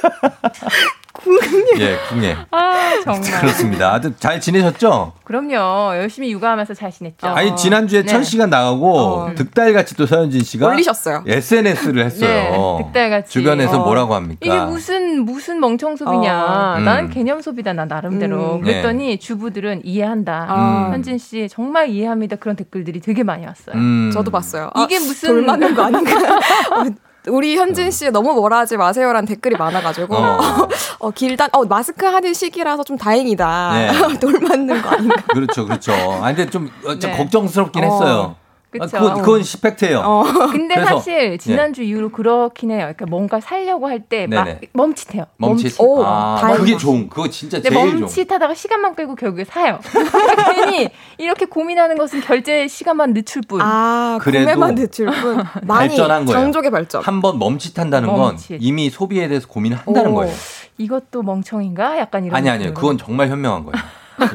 [1.26, 1.80] 임금님.
[1.80, 2.36] 예, 궁예.
[2.50, 3.40] 아, 정말.
[3.40, 3.92] 그렇습니다.
[3.92, 5.12] 아주 잘 지내셨죠?
[5.24, 5.96] 그럼요.
[5.96, 7.28] 열심히 육아하면서 잘 지냈죠.
[7.28, 8.06] 아니 지난주에 네.
[8.06, 11.24] 천 씨가 나가고 득달같이 또 서현진 씨가 올리셨어요.
[11.26, 12.28] SNS를 했어요.
[12.78, 13.30] 네, 득달같이.
[13.32, 13.84] 주변에서 어.
[13.84, 14.38] 뭐라고 합니까?
[14.42, 16.44] 이게 무슨 무슨 멍청 소비냐.
[16.44, 16.78] 어.
[16.78, 16.84] 음.
[16.84, 18.56] 나는 개념 소비다 나 나름대로.
[18.56, 18.60] 음.
[18.62, 20.46] 그랬더니 주부들은 이해한다.
[20.48, 20.88] 아.
[20.92, 22.36] 현진 씨 정말 이해합니다.
[22.36, 23.76] 그런 댓글들이 되게 많이 왔어요.
[23.76, 24.10] 음.
[24.12, 24.70] 저도 봤어요.
[24.84, 26.12] 이게 아, 무슨 돌 맞는 거 아닌가?
[27.28, 30.38] 어, 우리 현진 씨 너무 뭐라 하지 마세요라는 댓글이 많아가지고 어.
[31.00, 33.72] 어, 길단 어 마스크 하는 시기라서 좀 다행이다.
[33.74, 33.92] 네.
[34.20, 35.16] 돌 맞는 거 아닌가?
[35.32, 35.92] 그렇죠, 그렇죠.
[35.92, 37.16] 아, 근데 좀, 어, 좀 네.
[37.16, 37.86] 걱정스럽긴 어.
[37.86, 38.36] 했어요.
[38.80, 38.98] 아, 그쵸.
[38.98, 40.24] 그건, 그건 시팩트예요.
[40.52, 42.78] 근데 그래서- 사실 지난주 이후로 그렇긴 해요.
[42.80, 44.46] 그러니까 뭔가 살려고 할 때 막.
[44.72, 45.24] 멈칫해요.
[45.38, 45.76] 멈칫.
[45.78, 46.04] 멈칫.
[46.04, 46.60] 아, 다행이다.
[46.64, 47.08] 그게 좋은.
[47.08, 48.00] 그거 진짜 제일 좋은.
[48.00, 49.78] 멈칫하다가 시간만 끌고 결국에 사요.
[50.54, 53.60] 괜히 이렇게 고민하는 것은 결제 시간만 늦출 뿐.
[53.62, 56.40] 아 그래도 구매만 늦출 뿐 많이 발전한 거예요.
[56.40, 57.02] 장족의 발전.
[57.02, 58.58] 한번 멈칫한다는 건 멈칫.
[58.60, 60.34] 이미 소비에 대해서 고민을 한다는 오, 거예요.
[60.78, 61.98] 이것도 멍청인가?
[61.98, 62.36] 약간 이런.
[62.36, 62.74] 아니 아니요.
[62.74, 63.74] 그건 정말 현명한 거예요.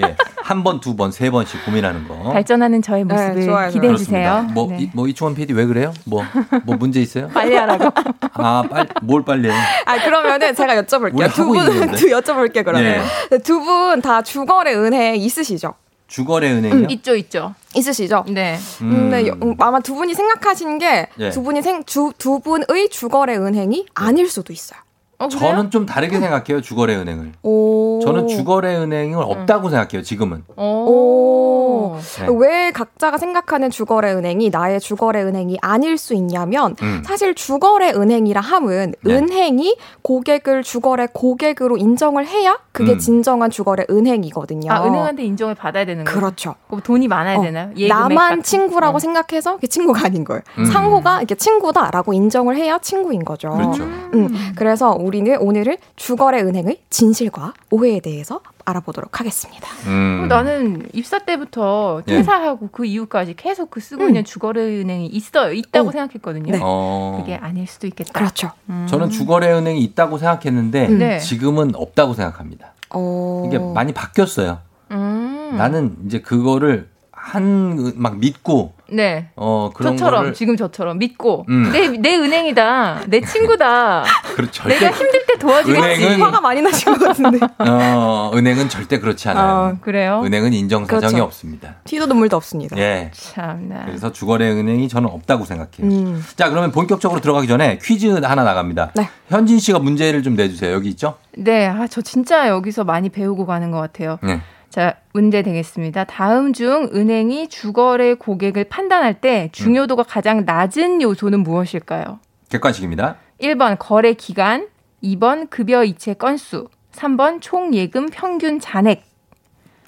[0.02, 0.16] 예.
[0.44, 2.16] 한 번, 두 번, 세 번씩 고민하는 거.
[2.32, 3.96] 발전하는 저의 모습을 네, 좋아요, 기대해.
[3.96, 4.48] 주세요.
[4.54, 4.78] 뭐, 네.
[4.80, 5.94] 이, 뭐 이충원 PD 왜 그래요?
[6.06, 6.24] 뭐,
[6.64, 7.28] 뭐 문제 있어요?
[7.34, 7.86] 빨리 하라고.
[8.34, 9.54] 아, 빨리 뭘 빨리 해?
[9.86, 11.34] 아 그러면은 제가 여쭤볼게요.
[11.34, 11.92] 두 분.
[11.96, 13.04] 두 여쭤볼게요 그러면.
[13.30, 13.38] 네.
[13.40, 15.74] 두분 다 주거래 은행 있으시죠?
[16.08, 16.88] 주거래 은행이요?
[16.90, 17.54] 있죠, 있죠.
[17.76, 18.26] 있으시죠?
[18.30, 18.58] 네.
[18.82, 19.10] 음.
[19.12, 21.30] 네, 여- 음, 아마 두 분이 생각하시는 게 예.
[21.30, 24.80] 두 분이 생, 주, 두 분의 주거래 은행이 아닐 수도 있어요.
[25.20, 25.52] 어, 그래요?
[25.52, 26.62] 저는 좀 다르게 생각해요.
[26.62, 27.34] 주거래 은행을.
[27.44, 28.00] 오.
[28.04, 30.02] 저는 주거래 은행은 없다고 생각해요.
[30.02, 30.44] 지금은.
[30.56, 31.98] 오.
[32.20, 32.28] 네.
[32.38, 37.02] 왜 각자가 생각하는 주거래 은행이 나의 주거래 은행이 아닐 수 있냐면 음.
[37.06, 39.14] 사실 주거래 은행이라 함은 네.
[39.14, 43.00] 은행이 고객을 주거래 고객으로 인정을 해야 그게 음.
[43.00, 44.72] 진정한 주거래 은행이거든요.
[44.72, 46.18] 아, 은행한테 인정을 받아야 되는 거예요?
[46.20, 46.56] 그렇죠.
[46.68, 47.70] 그럼 돈이 많아야 어, 되나요?
[47.76, 49.00] 예금액 나만 같은- 친구라고 어.
[49.00, 50.42] 생각해서 그게 친구가 아닌 거예요.
[50.60, 50.66] 음.
[50.66, 53.50] 상호가 이게 친구다라고 인정을 해야 친구인 거죠.
[53.50, 53.84] 그렇죠.
[53.84, 59.68] 음, 그래서 우리는 오늘은 주거래 은행의 진실과 오해에 대해서 알아보도록 하겠습니다.
[59.88, 60.22] 음.
[60.24, 62.18] 어, 나는 입사 때부터 예.
[62.18, 64.10] 퇴사하고 그 이후까지 계속 그 쓰고 음.
[64.10, 65.52] 있는 주거래 은행이 있어요.
[65.52, 65.92] 있다고 어.
[65.92, 66.52] 생각했거든요.
[66.52, 66.60] 네.
[66.62, 67.18] 어.
[67.20, 68.12] 그게 아닐 수도 있겠다.
[68.14, 68.52] 그렇죠.
[68.70, 68.86] 음.
[68.88, 71.20] 저는 주거래 은행이 있다고 생각했는데 네.
[71.20, 72.74] 지금은 없다고 생각합니다.
[72.92, 73.46] 어...
[73.48, 74.60] 이게 많이 바뀌었어요.
[74.92, 75.56] 음.
[75.58, 79.28] 나는 이제 그거를 한 막 믿고 네.
[79.36, 81.72] 어 그런 저처럼 거를 지금 저처럼 믿고 음.
[81.72, 84.04] 내, 내 은행이다 내 친구다
[84.36, 87.40] 그 절대 내가 힘들 때 도와주겠지 은행은- 화가 많이 나신 것 같은데.
[87.60, 89.74] 어 은행은 절대 그렇지 않아요.
[89.76, 91.24] 어, 그래요 은행은 인정 사정이 그렇죠.
[91.26, 91.76] 없습니다.
[91.86, 92.78] 티도 눈물도 없습니다.
[92.78, 93.12] 예.
[93.14, 95.84] 참나 그래서 주거래 은행이 저는 없다고 생각해요.
[95.84, 96.24] 음.
[96.36, 98.92] 자, 그러면 본격적으로 들어가기 전에 퀴즈 하나 나갑니다.
[98.96, 99.10] 네.
[99.28, 100.74] 현진 씨가 문제를 좀 내주세요.
[100.74, 101.16] 여기 있죠?
[101.38, 104.18] 네, 아, 저 진짜 여기서 많이 배우고 가는 것 같아요.
[104.24, 104.42] 네.
[104.70, 106.04] 자, 문제 되겠습니다.
[106.04, 112.20] 다음 중 은행이 주거래 고객을 판단할 때 중요도가 가장 낮은 요소는 무엇일까요?
[112.50, 113.16] 객관식입니다.
[113.42, 114.68] 1번 거래 기간,
[115.04, 119.10] 2번 급여 이체 건수, 3번 총 예금 평균 잔액.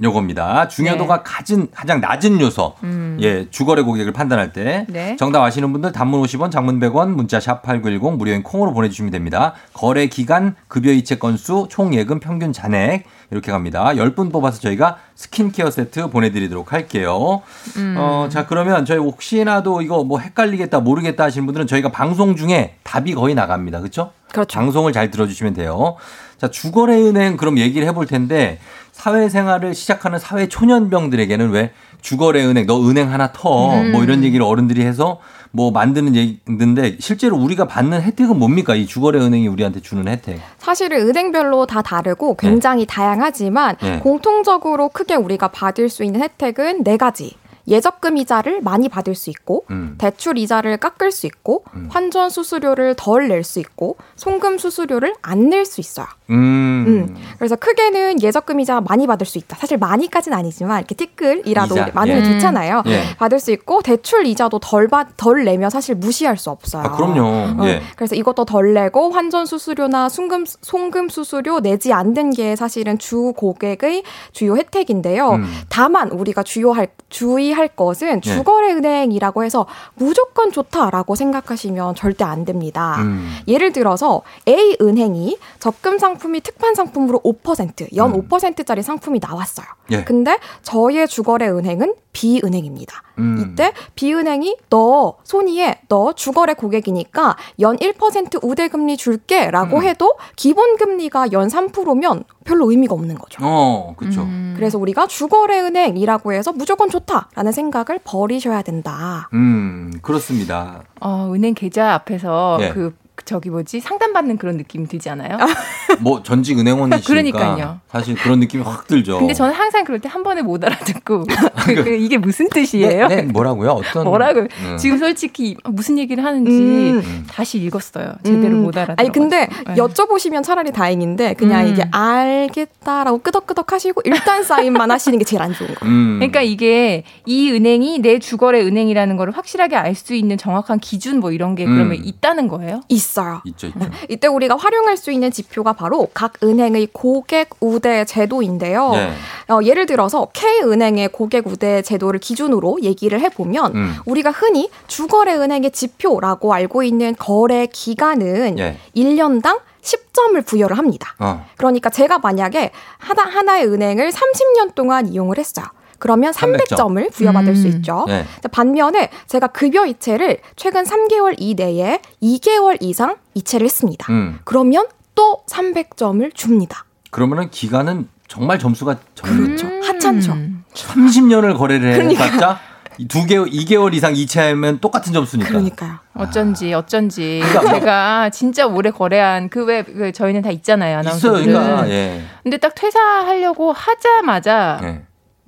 [0.03, 0.67] 요겁니다.
[0.67, 2.73] 중요도가 가진, 가장 낮은 요소.
[2.81, 2.87] 네.
[2.87, 3.17] 음.
[3.21, 4.87] 예, 주거래 고객을 판단할 때.
[4.89, 5.15] 네.
[5.15, 9.53] 정답 아시는 분들 단문 50원, 장문 100원, 문자 샵 8910 무료인 콩으로 보내주시면 됩니다.
[9.73, 13.05] 거래 기간, 급여 이체 건수, 총 예금 평균 잔액.
[13.31, 13.85] 이렇게 갑니다.
[13.85, 17.41] 10분 뽑아서 저희가 스킨케어 세트 보내드리도록 할게요.
[17.77, 17.95] 음.
[17.97, 23.15] 어, 자, 그러면 저희 혹시나도 이거 뭐 헷갈리겠다, 모르겠다 하시는 분들은 저희가 방송 중에 답이
[23.15, 23.79] 거의 나갑니다.
[23.79, 24.11] 그렇죠?
[24.31, 24.59] 그렇죠.
[24.59, 25.95] 방송을 잘 들어주시면 돼요.
[26.37, 28.59] 자, 주거래은행 그럼 얘기를 해볼 텐데
[28.91, 31.71] 사회생활을 시작하는 사회 초년병들에게는 왜
[32.01, 33.91] 주거래 은행 너 은행 하나 터 음.
[33.91, 35.19] 뭐 이런 얘기를 어른들이 해서
[35.51, 40.39] 뭐 만드는 얘기인데 실제로 우리가 받는 혜택은 뭡니까 이 주거래 은행이 우리한테 주는 혜택?
[40.57, 43.99] 사실은 은행별로 다 다르고 굉장히 다양하지만 네.
[43.99, 47.35] 공통적으로 크게 우리가 받을 수 있는 혜택은 네 가지.
[47.67, 49.95] 예적금 이자를 많이 받을 수 있고 음.
[49.97, 55.65] 대출 이자를 깎을 수 있고 환전 수수료를 덜 낼 수 있고 송금 수수료를 안 낼
[55.65, 56.05] 수 있어요.
[56.29, 56.85] 음.
[56.87, 57.15] 음.
[57.37, 59.57] 그래서 크게는 예적금 이자 많이 받을 수 있다.
[59.57, 62.33] 사실 많이까지는 아니지만 이렇게 티끌이라도 이자, 많으면 예.
[62.33, 62.83] 좋잖아요.
[62.87, 63.03] 예.
[63.17, 66.83] 받을 수 있고 대출 이자도 덜, 받, 덜 내면 사실 무시할 수 없어요.
[66.83, 67.21] 아, 그럼요.
[67.61, 67.81] 어, 예.
[67.95, 74.03] 그래서 이것도 덜 내고 환전 수수료나 송금 송금 수수료 내지 않는 게 사실은 주 고객의
[74.31, 75.31] 주요 혜택인데요.
[75.31, 75.45] 음.
[75.69, 78.29] 다만 우리가 주요할 주의 할 것은 예.
[78.29, 82.97] 주거래 은행이라고 해서 무조건 좋다라고 생각하시면 절대 안 됩니다.
[82.99, 83.37] 음.
[83.47, 88.27] 예를 들어서 A 은행이 적금 상품이 특판 상품으로 5%연 음.
[88.27, 89.65] 5%짜리 상품이 나왔어요.
[89.91, 90.03] 예.
[90.03, 93.03] 근데 저의 주거래 은행은 B 은행입니다.
[93.21, 93.51] 음.
[93.53, 99.83] 이때 B 은행이 너 손이에 너 주거래 고객이니까 연 1% 우대 금리 줄게라고 음.
[99.83, 103.39] 해도 기본 금리가 연 3%면 별로 의미가 없는 거죠.
[103.43, 104.27] 어, 그렇죠.
[104.55, 109.29] 그래서 우리가 주거래 은행이라고 해서 무조건 좋다라는 생각을 버리셔야 된다.
[109.33, 110.83] 음, 그렇습니다.
[110.99, 112.69] 어, 은행 계좌 앞에서 예.
[112.69, 112.95] 그
[113.25, 115.37] 저기 뭐지 상담받는 그런 느낌이 들지 않아요?
[115.99, 117.79] 뭐 전직 은행원이시니까 그러니까요.
[117.91, 119.19] 사실 그런 느낌이 확 들죠.
[119.19, 121.25] 근데 저는 항상 그럴 때 한 번에 못 알아듣고
[121.65, 123.07] 그- 그 이게 무슨 뜻이에요?
[123.07, 123.71] 네, 네, 뭐라고요?
[123.71, 124.41] 어떤 뭐라고?
[124.41, 124.77] 음.
[124.77, 127.25] 지금 솔직히 무슨 얘기를 하는지 음.
[127.29, 128.13] 다시 읽었어요.
[128.23, 128.63] 제대로 음.
[128.63, 128.95] 못 알아들어.
[128.97, 129.75] 아니 근데 네.
[129.75, 131.71] 여쭤보시면 차라리 다행인데 그냥 음.
[131.71, 135.93] 이게 알겠다라고 끄덕끄덕 하시고 일단 사인만 하시는 게 제일 안 좋은 거예요.
[135.93, 136.15] 음.
[136.19, 141.31] 그러니까 이게 이 은행이 내 주거래 은행이라는 걸 확실하게 알 수 있는 정확한 기준 뭐
[141.33, 142.01] 이런 게 그러면 음.
[142.03, 142.81] 있다는 거예요?
[142.87, 143.41] 있 어요.
[143.45, 143.79] 있죠, 있죠.
[144.09, 148.91] 이때 우리가 활용할 수 있는 지표가 바로 각 은행의 고객 우대 제도인데요.
[148.91, 149.13] 네.
[149.49, 153.95] 어, 예를 들어서 K은행의 고객 우대 제도를 기준으로 얘기를 해보면 음.
[154.05, 158.77] 우리가 흔히 주거래 은행의 지표라고 알고 있는 거래 기간은 예.
[158.95, 161.15] 1년당 10점을 부여를 합니다.
[161.19, 161.45] 어.
[161.57, 165.65] 그러니까 제가 만약에 하나, 하나의 은행을 30년 동안 이용을 했어요.
[166.01, 166.95] 그러면 300 점.
[166.95, 167.71] 300점 을 부여받을 수 음.
[167.73, 168.05] 있죠.
[168.07, 168.25] 네.
[168.51, 174.11] 반면에 제가 급여 이체를 최근 3개월 이내에 2개월 이상 이체를 했습니다.
[174.11, 174.39] 음.
[174.43, 176.85] 그러면 또 300점을 줍니다.
[177.11, 179.67] 그러면은 기간은 정말 점수가 그렇죠.
[179.83, 180.35] 하찮죠.
[180.73, 182.23] 30년을 거래를 그러니까.
[182.25, 182.59] 해봤자
[183.07, 185.49] 두 개월, 2개월 이상 이체하면 똑같은 점수니까.
[185.49, 185.99] 그러니까요.
[186.15, 191.33] 어쩐지 어쩐지 그러니까 뭐- 제가 진짜 오래 거래한 그 왜 그 저희는 다 있잖아요 있어요,
[191.35, 191.45] 아나운서들.
[191.45, 191.89] 그러니까.
[191.89, 192.21] 예.
[192.43, 195.01] 근데 딱 퇴사하려고 하자마자 예.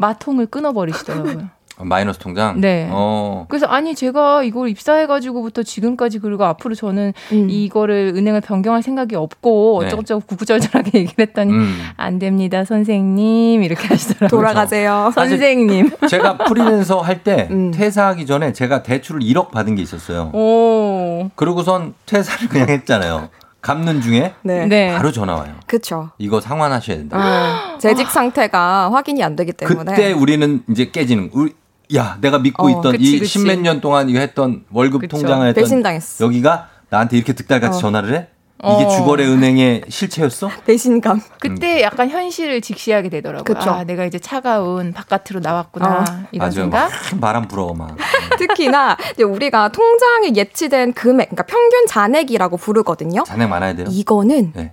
[0.04, 1.48] 마통을 끊어버리시더라고요.
[1.80, 2.62] 마이너스 통장.
[2.62, 2.88] 네.
[2.92, 3.46] 어.
[3.50, 7.48] 그래서 아니 제가 이걸 입사해가지고부터 지금까지 그리고 앞으로 저는 음.
[7.50, 9.88] 이거를 은행을 변경할 생각이 없고 네.
[9.88, 11.76] 어쩌고저쩌고 구구절절하게 얘기를 했더니 음.
[11.98, 14.30] 안 됩니다 선생님 이렇게 하시더라고요.
[14.30, 15.12] 돌아가세요.
[15.16, 15.90] 선생님.
[16.08, 17.72] 제가 프리랜서 할때 음.
[17.72, 20.32] 퇴사하기 전에 제가 대출을 1억 받은 게 있었어요.
[20.34, 21.30] 오.
[21.36, 23.30] 그러고선 퇴사를 그냥 했잖아요.
[23.64, 24.66] 갚는 중에 네.
[24.68, 24.94] 네.
[24.94, 25.56] 바로 전화 와요.
[25.66, 26.12] 그렇죠.
[26.18, 27.18] 이거 상환하셔야 된다.
[27.18, 31.30] 어, 재직 상태가 확인이 안 되기 때문에 그때 우리는 이제 깨지는.
[31.34, 31.56] 우리,
[31.96, 33.26] 야, 내가 믿고 어, 있던 그치, 이.
[33.26, 35.18] 십몇 년 동안 이거 했던 월급 그쵸.
[35.18, 36.26] 통장을 했던 배신당했어.
[36.26, 37.80] 여기가 나한테 이렇게 득달같이 어.
[37.80, 38.28] 전화를 해?
[38.66, 38.90] 이게 어.
[38.90, 40.50] 주거래 은행의 실체였어?
[40.66, 41.22] 배신감.
[41.40, 43.44] 그때 약간 현실을 직시하게 되더라고요.
[43.44, 43.70] 그쵸.
[43.72, 46.04] 아, 내가 이제 차가운 바깥으로 나왔구나 어.
[46.32, 46.90] 이런 아주 생각.
[46.90, 47.98] 막 바람 불어 막.
[48.48, 53.24] 특히나 이제 우리가 통장에 예치된 금액, 그러니까 평균 잔액이라고 부르거든요.
[53.24, 53.88] 잔액 많아야 돼요.
[53.90, 54.72] 이거는 네.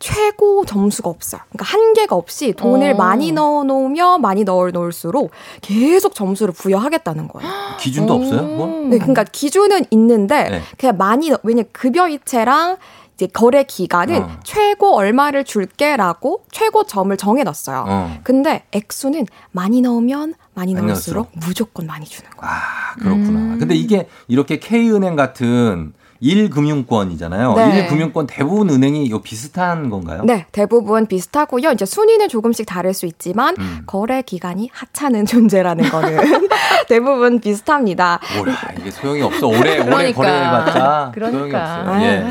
[0.00, 1.40] 최고 점수가 없어요.
[1.50, 2.96] 그러니까 한계가 없이 돈을 어.
[2.96, 5.30] 많이 넣어 놓으면 많이 넣어 놓을수록
[5.62, 7.48] 계속 점수를 부여하겠다는 거예요.
[7.80, 8.42] 기준도 없어요?
[8.42, 8.66] 뭐?
[8.90, 10.62] 네, 그러니까 기준은 있는데 네.
[10.76, 12.76] 그냥 많이 넣- 왜냐 급여 이체랑
[13.16, 14.30] 이제 거래 기간은 어.
[14.42, 17.84] 최고 얼마를 줄게라고 최고 점을 정해 놨어요.
[17.86, 18.18] 어.
[18.24, 22.52] 근데 액수는 많이 넣으면 많이 많이 넣을수록 무조건 많이 주는 거예요.
[22.52, 23.56] 아, 그렇구나.
[23.58, 25.92] 근데 이게 이렇게 K은행 같은
[26.22, 27.54] 1금융권이잖아요.
[27.56, 27.88] 네.
[27.88, 30.22] 1금융권 대부분 은행이 요 비슷한 건가요?
[30.24, 31.72] 네, 대부분 비슷하고요.
[31.72, 33.82] 이제 순위는 조금씩 다를 수 있지만 음.
[33.86, 36.48] 거래 기간이 하찮은 존재라는 거는
[36.88, 38.20] 대부분 비슷합니다.
[38.38, 39.48] 뭐야, 이게 소용이 없어.
[39.48, 40.12] 오래, 오래 그러니까.
[40.14, 41.80] 거래해봤자 소용이 그러니까.
[41.80, 42.02] 없어요.
[42.02, 42.24] 예.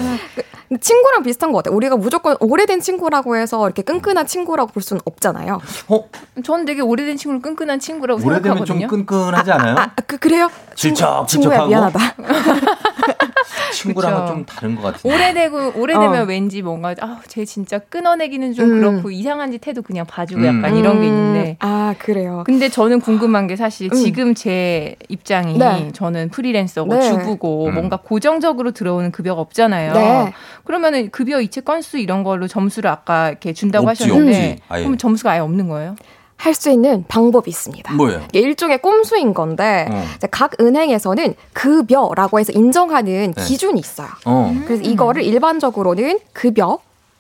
[0.80, 1.76] 친구랑 비슷한 것 같아요.
[1.76, 5.60] 우리가 무조건 오래된 친구라고 해서 이렇게 끈끈한 친구라고 볼 수는 없잖아요.
[5.90, 6.04] 어?
[6.44, 8.88] 저는 되게 오래된 친구를 끈끈한 친구라고 오래되면 좀 생각하거든요.
[8.88, 9.76] 끈끈하지 않아요?
[9.78, 10.50] 아, 그, 그래요?
[10.76, 11.70] 질척, 친구야 질척하고?
[11.70, 12.00] 미안하다.
[13.74, 14.34] 친구랑은 그쵸.
[14.34, 15.16] 좀 다른 것 같은데.
[15.16, 16.26] 오래되고 오래되면 어.
[16.26, 18.80] 왠지 뭔가 아쟤 진짜 끊어내기는 좀 음.
[18.80, 20.46] 그렇고 이상한 짓 해도 그냥 봐주고 음.
[20.46, 22.44] 약간 이런 게 있는데 아 그래요.
[22.46, 23.96] 근데 저는 궁금한 게 사실 음.
[23.96, 25.92] 지금 제 입장이 네.
[25.94, 27.02] 저는 프리랜서고 네.
[27.02, 27.74] 주부고 음.
[27.74, 29.94] 뭔가 고정적으로 들어오는 급여가 없잖아요.
[29.94, 30.34] 네.
[30.64, 34.84] 그러면은 급여 이체 건수 이런 걸로 점수를 아까 이렇게 준다고 없지, 하셨는데 없지.
[34.84, 35.96] 그럼 점수가 아예 없는 거예요?
[36.44, 37.94] 할 수 있는 방법이 있습니다.
[37.94, 38.22] 뭐예요?
[38.30, 40.04] 이게 일종의 꼼수인 건데 어.
[40.30, 43.44] 각 은행에서는 급여라고 해서 인정하는 네.
[43.44, 44.10] 기준이 있어요.
[44.26, 44.54] 어.
[44.66, 46.80] 그래서 이거를 일반적으로는 급여,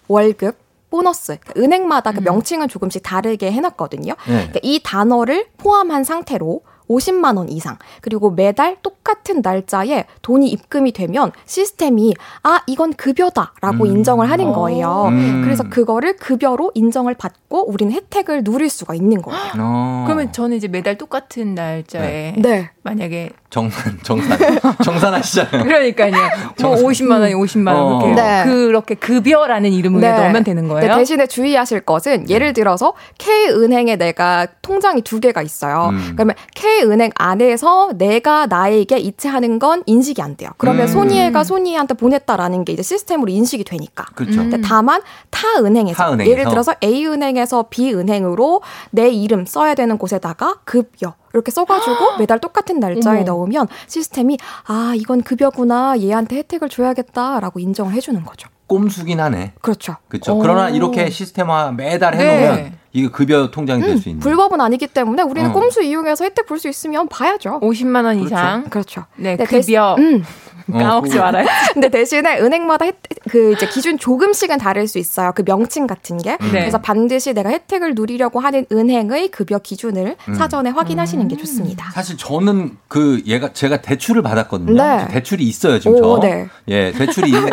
[0.09, 0.57] 월급,
[0.89, 4.13] 보너스 그러니까 은행마다 그 명칭은 조금씩 다르게 해놨거든요.
[4.13, 4.33] 네.
[4.33, 11.31] 그러니까 이 단어를 포함한 상태로 50만 원 이상 그리고 매달 똑같은 날짜에 돈이 입금이 되면
[11.45, 12.13] 시스템이
[12.43, 13.87] 아 이건 급여다라고 음.
[13.87, 15.05] 인정을 하는 거예요.
[15.09, 15.41] 음.
[15.43, 19.39] 그래서 그거를 급여로 인정을 받고 우리는 혜택을 누릴 수가 있는 거예요.
[19.59, 20.03] 어.
[20.05, 22.69] 그러면 저는 이제 매달 똑같은 날짜에 네.
[22.83, 24.37] 만약에 정산, 정산.
[24.83, 25.63] 정산하시잖아요.
[25.63, 26.11] 그러니까요.
[26.11, 26.19] 뭐
[26.57, 26.85] 정상.
[26.85, 27.99] 50만 원이 50만 원 어.
[27.99, 28.43] 그렇게 네.
[28.45, 30.11] 그렇게 급여라는 이름을 네.
[30.11, 30.89] 넣으면 되는 거예요.
[30.89, 35.89] 네, 대신에 주의하실 것은 예를 들어서 K은행에 내가 통장이 두 개가 있어요.
[35.91, 36.13] 음.
[36.15, 40.49] 그러면 K 은행 안에서 내가 나에게 이체하는 건 인식이 안 돼요.
[40.57, 40.87] 그러면 음.
[40.87, 44.05] 손이해가 손이한테 보냈다라는 게 이제 시스템으로 인식이 되니까.
[44.15, 44.37] 그렇죠.
[44.37, 46.31] 근데 다만 타 은행에서, 타 은행에서.
[46.31, 48.61] 예를 들어서 A 은행에서 B 은행으로
[48.91, 53.25] 내 이름 써야 되는 곳에다가 급여 이렇게 써가지고 매달 똑같은 날짜에 어머.
[53.25, 58.49] 넣으면 시스템이 아 이건 급여구나 얘한테 혜택을 줘야겠다라고 인정을 해주는 거죠.
[58.67, 59.53] 꼼수긴 하네.
[59.61, 59.97] 그렇죠.
[60.07, 60.33] 그렇죠.
[60.35, 60.39] 오.
[60.39, 62.23] 그러나 이렇게 시스템화 매달 네.
[62.23, 64.19] 해놓으면 이게 급여 통장이 될 수 있는.
[64.21, 65.53] 불법은 아니기 때문에 우리는 어.
[65.53, 67.59] 꼼수 이용해서 혜택 볼 수 있으면 봐야죠.
[67.61, 68.25] 50만 원 그렇죠.
[68.25, 68.63] 이상.
[68.69, 69.05] 그렇죠.
[69.15, 69.95] 네, 네, 대- 급여.
[69.97, 70.23] 음,
[70.71, 71.45] 까먹지 말아요.
[71.73, 75.31] 근데 대신에 은행마다 혜택, 그 이제 기준 조금씩은 다를 수 있어요.
[75.35, 76.37] 그 명칭 같은 게.
[76.39, 76.49] 네.
[76.49, 80.33] 그래서 반드시 내가 혜택을 누리려고 하는 은행의 급여 기준을 음.
[80.35, 81.89] 사전에 확인하시는 게 좋습니다.
[81.91, 84.81] 사실 저는 그 얘가 제가 대출을 받았거든요.
[84.81, 85.07] 네.
[85.09, 86.27] 대출이 있어요 지금 오, 저.
[86.27, 86.47] 네.
[86.69, 87.49] 예, 대출이 있네.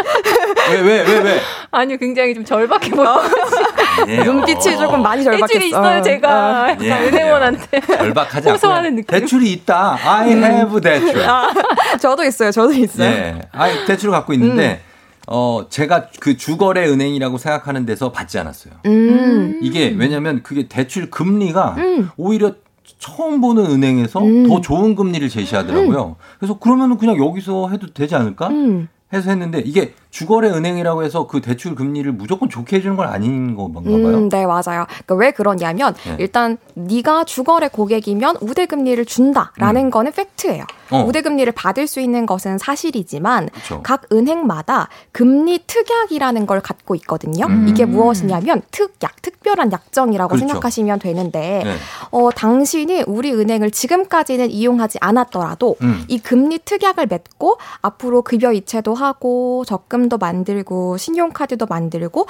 [0.70, 1.40] 왜왜 왜 왜?
[1.72, 3.20] 아니요, 굉장히 좀 절박해 보여.
[4.08, 5.46] 예, 눈빛이 조금 많이 절박했어.
[5.46, 6.76] 대출이 있어요, 제가.
[6.80, 7.80] 예, 은행원한테.
[7.80, 9.06] 절박하지 않고 호소하는 느낌.
[9.06, 9.98] 대출이 있다.
[10.02, 11.22] I have 대출.
[11.28, 11.50] 아,
[12.00, 12.50] 저도 있어요.
[12.50, 13.08] 저도 있어요.
[13.08, 14.80] 예, 아 대출을 갖고 있는데
[15.26, 18.74] 어 제가 그 주거래 은행이라고 생각하는 데서 받지 않았어요.
[18.86, 19.58] 음.
[19.62, 22.10] 이게 왜냐면 그게 대출 금리가 음.
[22.16, 22.52] 오히려
[22.98, 26.16] 처음 보는 은행에서 더 좋은 금리를 제시하더라고요.
[26.38, 28.48] 그래서 그러면 그냥 여기서 해도 되지 않을까?
[28.48, 28.88] 음.
[29.12, 33.80] 해서 했는데 이게 주거래 은행이라고 해서 그 대출 금리를 무조건 좋게 해주는 건 아닌 건가
[33.80, 33.94] 봐요.
[33.94, 34.86] 음, 네, 맞아요.
[34.86, 36.16] 그러니까 왜 그러냐면 네.
[36.18, 39.90] 일단 네가 주거래 고객이면 우대 금리를 준다라는 음.
[39.90, 40.64] 거는 팩트예요.
[40.90, 41.04] 어.
[41.06, 43.80] 우대 금리를 받을 수 있는 것은 사실이지만 그쵸.
[43.82, 47.46] 각 은행마다 금리 특약이라는 걸 갖고 있거든요.
[47.46, 47.68] 음.
[47.68, 50.48] 이게 무엇이냐면 특약, 특별한 약정이라고 그렇죠.
[50.48, 51.74] 생각하시면 되는데 네.
[52.10, 56.04] 어, 당신이 우리 은행을 지금까지는 이용하지 않았더라도 음.
[56.08, 62.26] 이 금리 특약을 맺고 앞으로 급여 이체도 하고 적금 도 만들고 신용카드도 만들고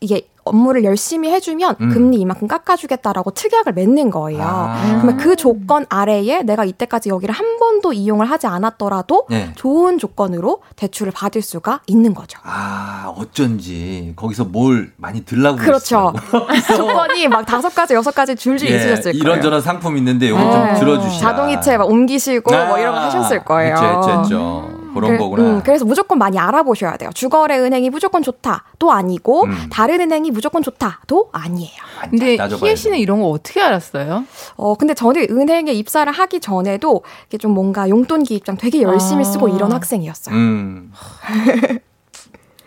[0.00, 1.88] 이게 업무를 열심히 해주면 음.
[1.88, 4.42] 금리 이만큼 깎아주겠다라고 특약을 맺는 거예요.
[4.42, 4.98] 아.
[5.00, 9.52] 그러면 그 조건 아래에 내가 이때까지 여기를 한 번도 이용을 하지 않았더라도 네.
[9.54, 12.38] 좋은 조건으로 대출을 받을 수가 있는 거죠.
[12.42, 16.12] 아 어쩐지 거기서 뭘 많이 들라고 그렇죠.
[16.76, 19.22] 조건이 막 다섯 가지 여섯 가지 줄줄 예, 있으셨을 거예요.
[19.22, 20.50] 이런저런 상품 있는데 이거 네.
[20.50, 21.30] 좀 들어주시라.
[21.30, 23.74] 자동이체 막 옮기시고 뭐 이런 거 하셨을 거예요.
[23.74, 24.83] 했죠, 했죠, 했죠.
[24.94, 25.42] 그런 그- 거구나.
[25.42, 27.10] 음, 그래서 무조건 많이 알아보셔야 돼요.
[27.14, 29.68] 주거래 은행이 무조건 좋다도 아니고 음.
[29.70, 31.70] 다른 은행이 무조건 좋다도 아니에요.
[32.10, 34.24] 근데 희애 씨는 이런 거 어떻게 알았어요?
[34.56, 39.24] 어 근데 저는 은행에 입사를 하기 전에도 이게 좀 뭔가 용돈 기입장 되게 열심히 아.
[39.24, 40.34] 쓰고 이런 학생이었어요.
[40.34, 40.92] 음,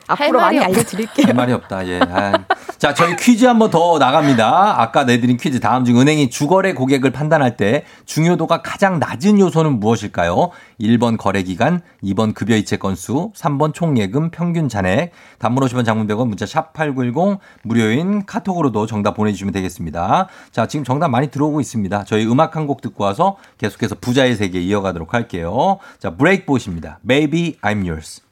[0.07, 1.27] 앞으로 많이 알려드릴게요.
[1.27, 1.87] 할 말이 없다.
[1.87, 1.99] 예.
[1.99, 2.45] 아.
[2.77, 4.79] 자, 저희 퀴즈 한번 더 나갑니다.
[4.79, 10.51] 아까 내드린 퀴즈 다음 중 은행이 주거래 고객을 판단할 때 중요도가 가장 낮은 요소는 무엇일까요?
[10.79, 15.11] 1번 거래 기간, 2번 급여 이체 건수, 3번 총예금 평균 잔액.
[15.39, 20.27] 단문 50원 장문 100원 문자 샵 8910 무료인 카톡으로도 정답 보내 주시면 되겠습니다.
[20.51, 22.03] 자, 지금 정답 많이 들어오고 있습니다.
[22.03, 25.77] 저희 음악 한 곡 듣고 와서 계속해서 부자의 세계 이어가도록 할게요.
[25.99, 26.99] 자, 브레이크봇입니다.
[27.07, 28.26] Baby I'm yours.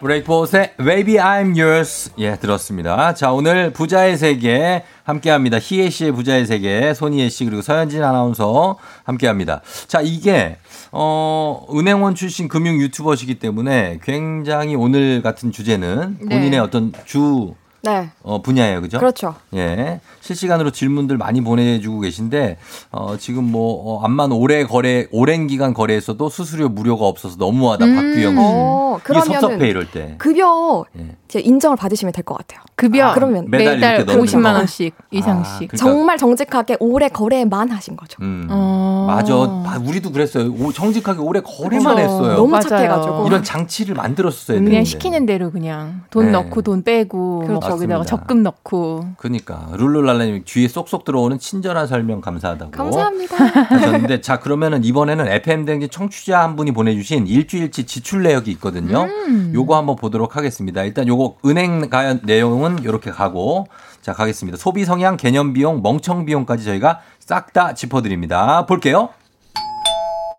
[0.00, 3.14] 브레이크봇의 Baby I'm Yours 예 들었습니다.
[3.14, 5.58] 자 오늘 부자의 세계 함께합니다.
[5.60, 9.60] 희애 씨의 부자의 세계 손희애 씨 그리고 서현진 아나운서 함께합니다.
[9.86, 10.56] 자 이게
[10.90, 16.58] 어 은행원 출신 금융 유튜버시기 때문에 굉장히 오늘 같은 주제는 본인의 네.
[16.58, 18.10] 어떤 주 네.
[18.22, 18.98] 어, 분야예요, 그죠?
[18.98, 19.34] 그렇죠.
[19.54, 20.00] 예.
[20.34, 22.58] 실시간으로 질문들 많이 보내주고 계신데,
[22.92, 28.34] 어, 지금 뭐, 어, 암만 오래 거래, 오랜 기간 거래했어도 수수료 무료가 없어서 너무하다, 박규영
[28.34, 28.38] 씨.
[28.38, 30.14] 어, 이게 섭섭해, 이럴 때.
[30.18, 31.16] 급여 예.
[31.28, 32.60] 이제 인정을 받으시면 될 것 같아요.
[32.76, 34.58] 급여 아, 그러면 매달 매달 이렇게 넣는 50만 거.
[34.58, 35.68] 원씩 이상씩.
[35.68, 38.18] 그러니까- 정말 정직하게 오래 거래만 하신 거죠.
[38.22, 38.46] 음.
[38.50, 39.06] 어.
[39.08, 39.34] 맞아.
[39.34, 40.52] 아, 우리도 그랬어요.
[40.52, 41.98] 오, 정직하게 오래 거래만 그쵸.
[42.04, 42.34] 했어요.
[42.36, 42.62] 너무 맞아요.
[42.68, 43.26] 착해가지고.
[43.26, 44.70] 이런 장치를 만들었어야 되는데.
[44.70, 46.32] 그냥 시키는 대로 그냥 돈 네.
[46.32, 47.52] 넣고 돈 빼고 그렇죠.
[47.52, 48.04] 뭐 거기다가.
[48.04, 49.68] 적금 넣고 그니까.
[49.72, 52.70] 룰루랄라 님 귀에 쏙쏙 들어오는 친절한 설명 감사하다고.
[52.72, 53.36] 감사합니다.
[53.36, 59.02] 하셨는데 자 그러면은 이번에는 FM 댕진 청취자 한 분이 보내주신 일주일치 지출 내역이 있거든요.
[59.04, 59.52] 음.
[59.54, 60.82] 요거 한번 보도록 하겠습니다.
[60.84, 63.66] 일단 요거 은행 가 내용은 이렇게 가고
[64.02, 64.56] 자 가겠습니다.
[64.58, 68.66] 소비 성향, 개념 비용, 멍청 비용까지 저희가 싹 다 짚어드립니다.
[68.66, 69.10] 볼게요.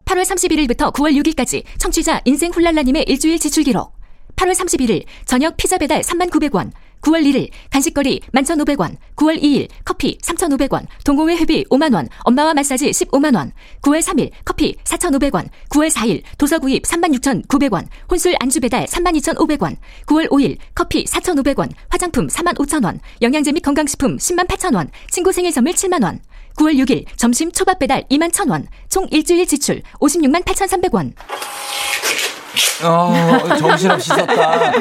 [0.05, 3.93] 8월 31일부터 9월 6일까지 청취자 인생 훌랄라님의 일주일 지출 기록.
[4.35, 6.71] 8월 31일 저녁 피자 배달 3,900원.
[7.01, 8.95] 9월 1일 간식거리 11,500원.
[9.15, 10.85] 9월 2일 커피 3,500원.
[11.03, 12.07] 동호회 회비 5만원.
[12.19, 13.51] 엄마와 마사지 15만원.
[13.81, 15.49] 9월 3일 커피 4,500원.
[15.69, 17.87] 9월 4일 도서 구입 36,900원.
[18.09, 19.77] 혼술 안주 배달 32,500원.
[20.05, 21.69] 9월 5일 커피 4,500원.
[21.89, 22.99] 화장품 45,000원.
[23.21, 24.89] 영양제 및 건강식품 10만 8천원.
[25.09, 26.19] 친구 생일 선물 7만원.
[26.57, 28.65] 9월 6일 점심 초밥 배달 2만 1,000원.
[28.89, 31.13] 총 일주일 지출 56만 8,300원.
[32.83, 34.71] 어, 정신없이 썼다.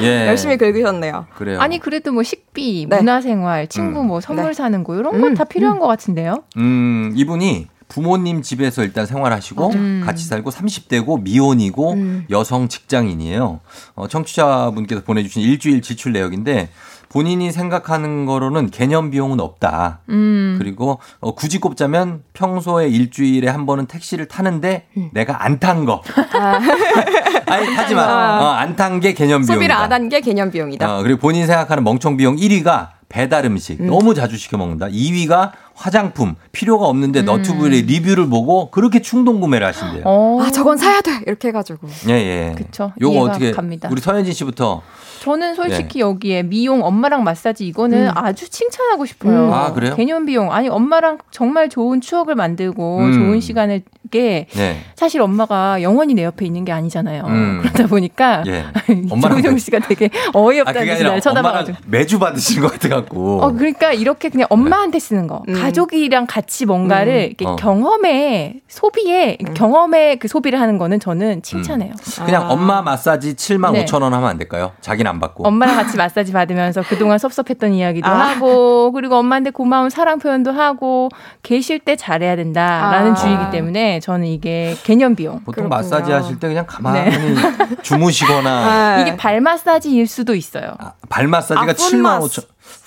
[0.00, 0.26] 예.
[0.28, 1.26] 열심히 긁으셨네요.
[1.36, 1.60] 그래요.
[1.60, 2.96] 아니 그래도 뭐 식비, 네.
[2.96, 4.06] 문화생활, 친구 음.
[4.08, 4.52] 뭐 선물 네.
[4.52, 6.44] 사는 거 이런 건다 필요한 것 같은데요.
[6.56, 10.02] 음, 이분이 부모님 집에서 일단 생활하시고 음.
[10.04, 12.26] 같이 살고 30대고 미혼이고 음.
[12.30, 13.60] 여성 직장인이에요.
[13.94, 16.70] 어, 청취자분께서 보내주신 일주일 지출 내역인데
[17.14, 20.00] 본인이 생각하는 거로는 개념 비용은 없다.
[20.08, 20.56] 음.
[20.58, 25.10] 그리고 어, 굳이 꼽자면 평소에 일주일에 한 번은 택시를 타는데 음.
[25.12, 26.02] 내가 안 탄 거.
[26.32, 26.58] 아,
[27.46, 28.40] 아니 타지만 아.
[28.42, 29.54] 어, 안 탄 게 개념 비용이다.
[29.54, 30.98] 소비를 안 한 게 개념 비용이다.
[30.98, 33.86] 어, 그리고 본인 생각하는 멍청 비용 1위가 배달 음식 음.
[33.86, 34.88] 너무 자주 시켜 먹는다.
[34.88, 37.24] 2위가 화장품 필요가 없는데 음.
[37.26, 40.02] 너튜브에 리뷰를 보고 그렇게 충동 구매를 하신대요.
[40.06, 40.40] 어.
[40.42, 41.88] 아 저건 사야 돼 이렇게 해가지고.
[42.08, 42.54] 예, 예.
[42.56, 42.92] 그쵸.
[43.00, 43.88] 요거 어떻게 갑니다.
[43.90, 44.82] 우리 서현진 씨부터
[45.20, 48.12] 저는 솔직히 여기에 미용 엄마랑 마사지 이거는 음.
[48.14, 49.46] 아주 칭찬하고 싶어요.
[49.46, 49.52] 음.
[49.52, 49.96] 아, 그래요?
[49.96, 53.12] 개념 비용 아니 엄마랑 정말 좋은 추억을 만들고 음.
[53.12, 54.80] 좋은 시간을 게 네.
[54.94, 57.24] 사실 엄마가 영원히 내 옆에 있는 게 아니잖아요.
[57.26, 57.60] 음.
[57.62, 58.64] 그러다 보니까 예.
[59.10, 61.78] 엄마랑 매- 씨가 되게 아, 어이없다는 그게 듯이 아니라 날 쳐다봐가지고.
[61.86, 63.40] 매주 받으신 것 같아 갖고.
[63.42, 65.42] 어, 그러니까 이렇게 그냥 엄마한테 쓰는 거.
[65.64, 65.66] 음.
[65.66, 67.26] 가족이랑 같이 뭔가를 음.
[67.28, 67.56] 이렇게 어.
[67.56, 71.94] 경험에, 소비에, 경험에 그 소비를 하는 거는 저는 칭찬해요.
[72.24, 73.84] 그냥 엄마 마사지 7만 네.
[73.84, 74.72] 5천 원 하면 안 될까요?
[74.80, 75.46] 자기는 안 받고.
[75.46, 78.28] 엄마랑 같이 마사지 받으면서 그동안 섭섭했던 이야기도 아.
[78.28, 81.08] 하고, 그리고 엄마한테 고마운 사랑 표현도 하고,
[81.42, 83.14] 계실 때 잘해야 된다라는 아.
[83.14, 85.40] 주의이기 때문에 저는 이게 개념 비용.
[85.44, 85.68] 보통 그렇군요.
[85.70, 87.34] 마사지 하실 때 그냥 가만히 네.
[87.82, 89.02] 주무시거나 네.
[89.02, 90.74] 이게 발 마사지일 수도 있어요.
[91.08, 92.40] 발 마사지가 아, 풋 7만 마스.
[92.40, 92.44] 5천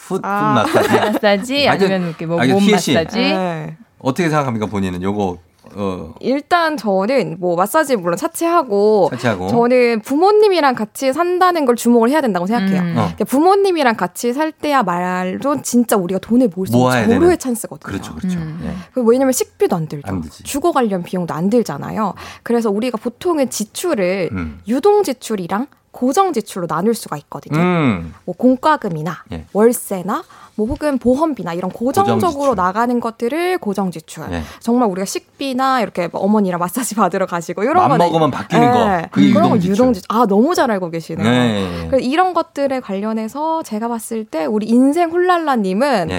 [0.08, 0.64] 풋, 아.
[0.66, 0.98] 풋 마사지.
[1.00, 2.94] 마사지 아니, 아니면 이렇게 뭐 아니, 몸 희애 씨.
[2.94, 3.18] 마사지.
[3.20, 3.78] 네.
[4.00, 5.38] 어떻게 생각합니까 본인은 요거
[5.76, 9.48] 어 일단 저는 뭐 마사지 물론 차치하고 차치하고.
[9.50, 12.82] 저는 부모님이랑 같이 산다는 걸 주목을 해야 된다고 생각해요.
[12.82, 12.90] 음.
[12.92, 13.02] 어.
[13.02, 17.10] 그러니까 부모님이랑 같이 살 때야 말로 진짜 우리가 돈을 모을 수 있는.
[17.20, 17.92] 절호의 찬스거든요.
[17.92, 18.40] 그렇죠 그렇죠.
[18.40, 18.62] 음.
[18.64, 18.74] 예.
[18.94, 20.08] 그 왜냐면 식비도 안 들죠.
[20.08, 20.24] 안.
[20.44, 22.14] 주거 관련 비용도 안 들잖아요.
[22.44, 24.60] 그래서 우리가 보통은 지출을 음.
[24.70, 27.58] 유동 지출이랑 고정 지출로 나눌 수가 있거든요.
[27.58, 28.14] 음.
[28.24, 29.46] 뭐 공과금이나 예.
[29.52, 30.24] 월세나
[30.54, 32.56] 뭐 혹은 보험비나 이런 고정적으로 고정.
[32.56, 34.24] 나가는 것들을 고정 지출.
[34.32, 34.44] 예.
[34.60, 38.80] 정말 우리가 식비나 이렇게 뭐 어머니랑 마사지 받으러 가시고 이런 맘 거는 먹으면 바뀌는 거.
[38.92, 39.08] 예.
[39.12, 40.06] 그게 그런 거 유동 지출.
[40.10, 41.28] 아 너무 잘 알고 계시네요.
[41.28, 41.88] 네.
[41.90, 46.10] 그래서 이런 것들에 관련해서 제가 봤을 때 우리 인생 훌랄라님은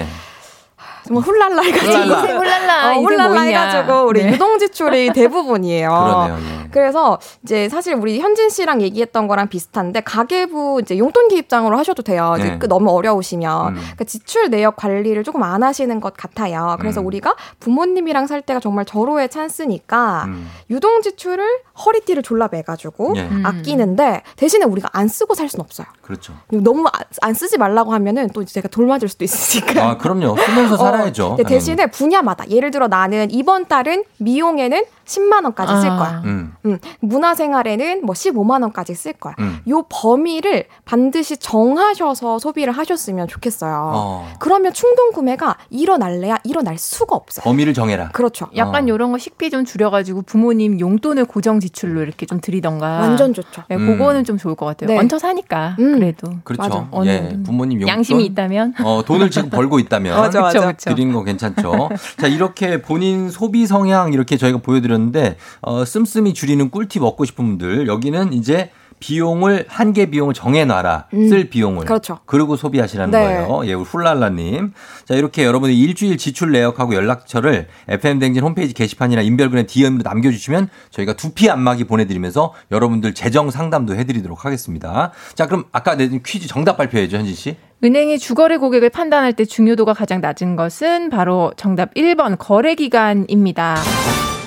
[1.09, 1.13] 예.
[1.13, 2.19] 정말 훌랄라 해가지고 훌랄라.
[2.21, 3.39] 인생 훌랄라, 어, 훌랄라 뭐.
[3.39, 4.31] 해가지고 우리 네.
[4.33, 5.89] 유동 지출이 대부분이에요.
[5.89, 6.37] 그러네요.
[6.65, 6.69] 예.
[6.71, 12.03] 그래서 이제 사실 우리 현진 씨랑 얘기했던 거랑 비슷한데 가계부 이제 용돈 기 입장으로 하셔도
[12.03, 12.35] 돼요.
[12.39, 12.59] 이제 네.
[12.59, 13.73] 그 너무 어려우시면 음.
[13.75, 16.77] 그러니까 지출 내역 관리를 조금 안 하시는 것 같아요.
[16.79, 17.07] 그래서 음.
[17.07, 20.49] 우리가 부모님이랑 살 때가 정말 절호의 찬스니까 음.
[20.69, 21.43] 유동 지출을
[21.85, 23.21] 허리띠를 졸라 매가지고 예.
[23.21, 23.43] 음.
[23.45, 25.87] 아끼는데 대신에 우리가 안 쓰고 살 수는 없어요.
[26.01, 26.33] 그렇죠.
[26.49, 29.83] 너무 안- 안 쓰지 말라고 하면은 또 제가 돌맞을 수도 있으니까.
[29.89, 30.37] 아 그럼요.
[30.37, 31.25] 쓰면서 살아 야죠.
[31.25, 31.59] 어, 근데 당연히.
[31.59, 35.97] 대신에 분야마다 예를 들어 나는 이번 달은 미용에는 10만 원까지 쓸 아.
[35.97, 36.21] 거야.
[36.25, 36.53] 음.
[36.65, 39.33] 음, 문화생활에는 뭐 15만 원까지 쓸 거야.
[39.39, 39.59] 음.
[39.67, 43.91] 요 범위를 반드시 정하셔서 소비를 하셨으면 좋겠어요.
[43.95, 44.27] 어.
[44.39, 47.43] 그러면 충동 구매가 일어날래야 일어날 수가 없어요.
[47.43, 48.09] 범위를 정해라.
[48.09, 48.47] 그렇죠.
[48.55, 48.87] 약간 어.
[48.87, 52.99] 요런 거 식비 좀 줄여가지고 부모님 용돈을 고정 지출로 이렇게 좀 드리던가.
[52.99, 53.63] 완전 좋죠.
[53.67, 53.87] 네, 음.
[53.87, 54.89] 그거는 좀 좋을 것 같아요.
[54.89, 54.97] 네.
[54.99, 55.95] 얹혀 사니까 음.
[55.95, 56.61] 그래도 그렇죠.
[56.61, 56.87] 맞아.
[56.91, 57.39] 어느 예.
[57.43, 58.75] 부모님 용돈 양심이 있다면.
[58.83, 60.71] 어, 돈을 지금 벌고 있다면 맞아, 맞아.
[60.73, 61.89] 드리는 거 괜찮죠.
[62.17, 67.45] 자, 이렇게 본인 소비 성향 이렇게 저희가 보여드렸 는데, 어, 씀씀이 줄이는 꿀팁 얻고 싶은
[67.45, 71.07] 분들, 여기는 이제 비용을, 한계 비용을 정해놔라.
[71.13, 71.85] 음, 쓸 비용을.
[71.85, 72.19] 그렇죠.
[72.25, 73.19] 그리고 소비하시라는 네.
[73.19, 73.61] 거예요.
[73.65, 74.73] 예, 우리 훌랄라님.
[75.05, 81.49] 자, 이렇게 여러분들 일주일 지출 내역하고 연락처를 FM댕진 홈페이지 게시판이나 인별그램 DM으로 남겨주시면 저희가 두피
[81.49, 85.11] 안마기 보내드리면서 여러분들 재정 상담도 해드리도록 하겠습니다.
[85.33, 87.55] 자, 그럼 아까 내준 퀴즈 정답 발표해야죠, 현진 씨.
[87.81, 93.77] 은행이 주거래 고객을 판단할 때 중요도가 가장 낮은 것은 바로 정답 1번 거래 기간입니다.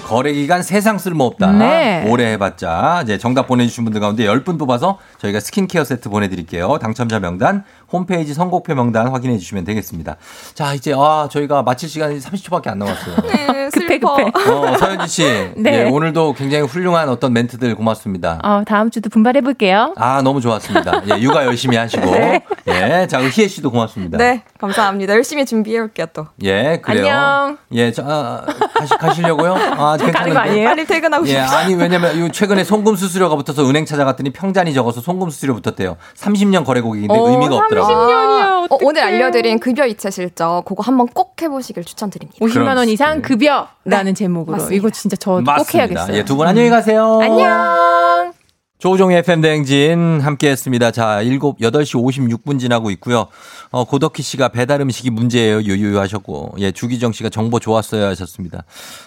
[0.06, 1.52] 거래 기간 세상 쓸모없다.
[1.52, 2.04] 네.
[2.08, 6.78] 오래 해봤자 이제 정답 보내주신 분들 가운데 10분 뽑아서 저희가 스킨케어 세트 보내드릴게요.
[6.78, 10.16] 당첨자 명단 홈페이지 선곡표 명단 확인해 주시면 되겠습니다.
[10.54, 13.16] 자 이제 아 저희가 마칠 시간이 30초밖에 안 남았어요.
[13.32, 14.16] 네, 급해 슬퍼.
[14.16, 14.50] 급해.
[14.50, 15.22] 어, 서현지 씨,
[15.56, 15.84] 네.
[15.86, 18.40] 예, 오늘도 굉장히 훌륭한 어떤 멘트들 고맙습니다.
[18.42, 19.94] 어, 다음 주도 분발해 볼게요.
[19.96, 21.02] 아 너무 좋았습니다.
[21.08, 22.02] 예, 육아 열심히 하시고
[22.68, 24.18] 예, 자 희애 씨도 고맙습니다.
[24.18, 25.14] 네, 감사합니다.
[25.14, 26.26] 열심히 준비해 올게요 또.
[26.42, 27.06] 예, 그래요.
[27.08, 27.58] 안녕.
[27.72, 29.54] 예, 자 아, 가시, 가시려고요?
[29.54, 30.38] 아, 괜찮은데?
[30.38, 30.68] 아니에요?
[30.68, 31.58] 빨리 퇴근하고 예, 싶어요.
[31.58, 35.96] 아니 왜냐면 요 최근에 송금 수수료가 붙어서 은행 찾아갔더니 평잔이 적어서 송금 수수료 붙었대요.
[36.16, 37.86] 30년 거래 고객인데 어, 의미가 없더라고.
[37.86, 38.66] 30 년이야.
[38.70, 38.78] 어.
[38.82, 42.38] 오늘 알려드린 급여 이체 실적 그거 한번 꼭 해보시길 추천드립니다.
[42.44, 43.22] 50만 원 이상 네.
[43.22, 44.74] 급여 라는 제목으로 맞습니다.
[44.76, 45.74] 이거 진짜 저 꼭.
[45.74, 46.16] 해야겠어요.
[46.16, 47.18] 예, 두분 안녕히 가세요.
[47.20, 48.32] 안녕.
[48.78, 50.90] 조우종의 FM 대행진 함께 했습니다.
[50.90, 51.94] 자, 7, 8시
[52.42, 53.28] 56분 지나고 있고요.
[53.70, 55.62] 어, 고덕희 씨가 배달 음식이 문제예요.
[55.62, 56.56] 유유유 하셨고.
[56.58, 58.64] 예, 주기정 씨가 정보 좋았어요 하셨습니다.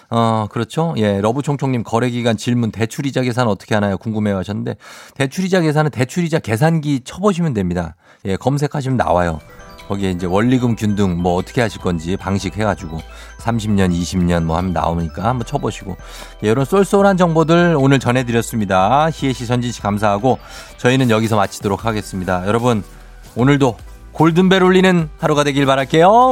[0.08, 0.94] 어, 그렇죠.
[0.96, 3.98] 예, 러브총총님 거래기간 질문 대출이자 계산 어떻게 하나요?
[3.98, 4.76] 궁금해요 하셨는데
[5.14, 7.96] 대출이자 계산은 대출이자 계산기 쳐보시면 됩니다.
[8.24, 9.40] 예, 검색하시면 나와요.
[9.88, 13.00] 거기에 이제 원리금 균등 뭐 어떻게 하실 건지 방식 해가지고
[13.38, 15.96] 30년, 20년 뭐 하면 나오니까 한번 쳐보시고
[16.44, 19.08] 예, 이런 쏠쏠한 정보들 오늘 전해드렸습니다.
[19.10, 20.38] 희애 씨, 전진 씨 감사하고
[20.78, 22.46] 저희는 여기서 마치도록 하겠습니다.
[22.46, 22.82] 여러분
[23.36, 23.76] 오늘도
[24.12, 26.30] 골든벨 울리는 하루가 되길 바랄게요.